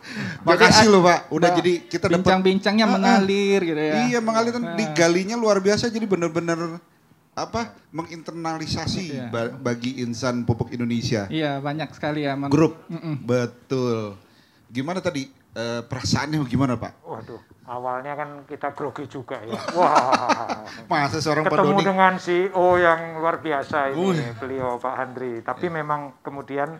[0.48, 1.30] Makasih loh Pak.
[1.30, 3.94] Udah jadi kita dapat Bincang-bincangnya mengalir gitu ya.
[4.10, 4.74] Iya mengalir dan Ah.
[4.74, 6.82] digalinya luar biasa jadi benar-benar
[7.30, 11.30] apa menginternalisasi ba- bagi insan pupuk Indonesia.
[11.30, 12.34] Iya, banyak sekali ya.
[12.34, 12.84] Man- Grup.
[12.90, 13.22] Mm-mm.
[13.22, 14.18] Betul.
[14.66, 17.02] Gimana tadi eh, perasaannya gimana Pak?
[17.02, 19.56] Waduh, awalnya kan kita grogi juga ya.
[19.78, 24.30] Wah, Masa seorang ketemu Doni dengan CEO yang luar biasa ini, Wih.
[24.36, 25.42] beliau Pak Handri.
[25.42, 26.78] Tapi memang kemudian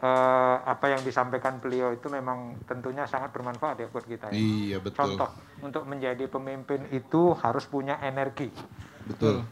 [0.00, 4.30] eh, apa yang disampaikan beliau itu memang tentunya sangat bermanfaat ya buat kita.
[4.30, 4.38] Ya.
[4.38, 5.14] Iya betul.
[5.14, 5.30] Contoh,
[5.60, 8.50] untuk menjadi pemimpin itu harus punya energi.
[9.06, 9.44] Betul.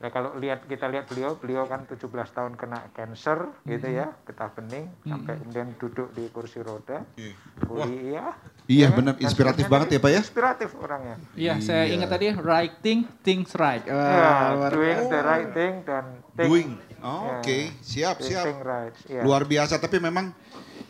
[0.00, 2.00] Nah kalau lihat kita lihat beliau, beliau kan 17
[2.32, 7.36] tahun kena cancer gitu ya, getah bening, sampai kemudian duduk di kursi roda, Iya.
[7.60, 8.26] pulih ya.
[8.64, 8.96] Iya kan?
[8.96, 10.20] benar inspiratif banget tadi ya Pak ya.
[10.22, 11.16] Inspiratif orangnya.
[11.34, 12.00] Iya, saya Iya.
[12.00, 13.84] ingat tadi writing things right.
[13.84, 16.70] Wah, Ya, luar doing the right thing dan think, Doing.
[17.00, 17.32] Oh, Ya.
[17.36, 18.44] Oke, siap siap.
[18.46, 18.94] think right.
[19.04, 19.20] Ya.
[19.20, 20.32] Luar biasa tapi memang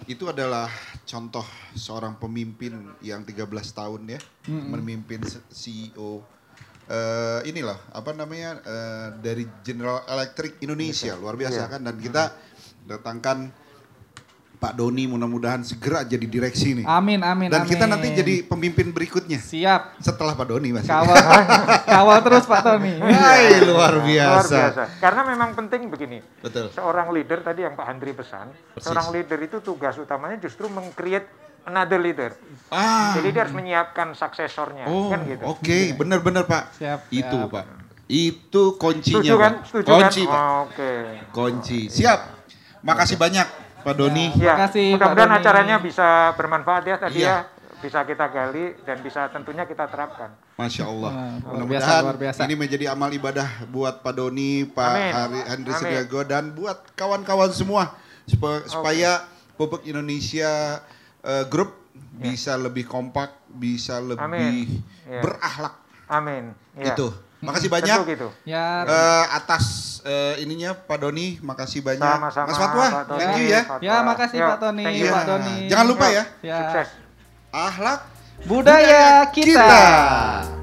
[0.07, 0.70] itu adalah
[1.03, 1.42] contoh
[1.72, 3.42] seorang pemimpin yang 13
[3.72, 6.22] tahun ya memimpin se- CEO
[6.91, 11.70] eh inilah apa namanya eh, dari General Electric Indonesia luar biasa Iya.
[11.70, 12.22] kan dan kita
[12.82, 13.38] datangkan
[14.59, 17.97] Pak Doni mudah-mudahan segera jadi direksi nih Amin, amin, dan kita amin.
[17.97, 19.97] nanti jadi pemimpin berikutnya siap.
[19.99, 21.16] setelah Pak Doni mas Kawal,
[21.95, 22.93] kawal terus Pak Tony.
[22.99, 24.53] Hai, luar Luar biasa.
[24.53, 24.82] biasa.
[25.01, 26.20] Karena memang penting begini.
[26.41, 28.84] betul Seorang leader tadi yang Pak Handri pesan, Persis.
[28.84, 31.24] seorang leader itu tugas utamanya justru meng-create
[31.63, 32.31] another leader.
[32.69, 35.43] ah Jadi dia harus menyiapkan suksesornya, Oh, kan gitu.
[35.43, 36.75] oke, benar-benar Pak.
[36.75, 37.53] Siap, Itu siap.
[37.53, 37.65] Pak.
[38.07, 39.19] Itu kuncinya.
[39.19, 39.53] Setuju kan?
[39.55, 39.67] Pak.
[39.67, 40.31] Setuju Kunci, kan?
[40.31, 40.43] Pak.
[40.43, 40.91] Oh, Oke.
[41.31, 41.81] Kunci.
[41.87, 42.21] Siap.
[42.81, 43.47] Makasih banyak,
[43.81, 44.27] Pak Doni.
[44.35, 47.47] Ya, kasih, Pak mudah-mudahan acaranya bisa bermanfaat ya tadi Iya.
[47.47, 47.59] ya.
[47.81, 50.29] Bisa kita gali dan bisa tentunya kita terapkan.
[50.55, 51.11] Masya Allah.
[51.11, 52.41] Luar Mudah-mudahan biasa, luar biasa.
[52.45, 55.43] ini menjadi amal ibadah buat Pak Doni, Pak Amin.
[55.49, 55.73] Amin.
[55.73, 57.97] Setiago, dan buat kawan-kawan semua.
[58.29, 59.25] Supa- Supaya
[59.57, 60.81] Pupuk Indonesia
[61.23, 61.71] eh, Group
[62.12, 64.83] bisa lebih kompak, bisa lebih Amin.
[65.05, 65.21] Iya.
[65.21, 65.75] berakhlak.
[66.07, 66.53] Amin.
[66.75, 66.93] Ya.
[66.93, 67.09] Itu.
[67.41, 67.97] Makasih banyak.
[67.97, 68.29] Tentu gitu.
[68.45, 69.64] Ya, Eh, atas
[70.05, 72.05] eh, ininya Pak Doni, makasih banyak.
[72.05, 72.47] Sama-sama.
[72.47, 73.61] Mas Fatwa, Pak Tony, thank you ya.
[73.64, 73.81] Fatwa.
[73.81, 75.09] ya makasih Yuk, Pak Tony, thank you.
[75.09, 75.25] Pak.
[75.25, 75.55] Doni.
[75.64, 76.57] Jangan lupa ya, Ya.
[76.61, 76.89] Sukses.
[77.51, 78.01] akhlak
[78.45, 79.57] Budaya kita.
[79.57, 80.60] kita.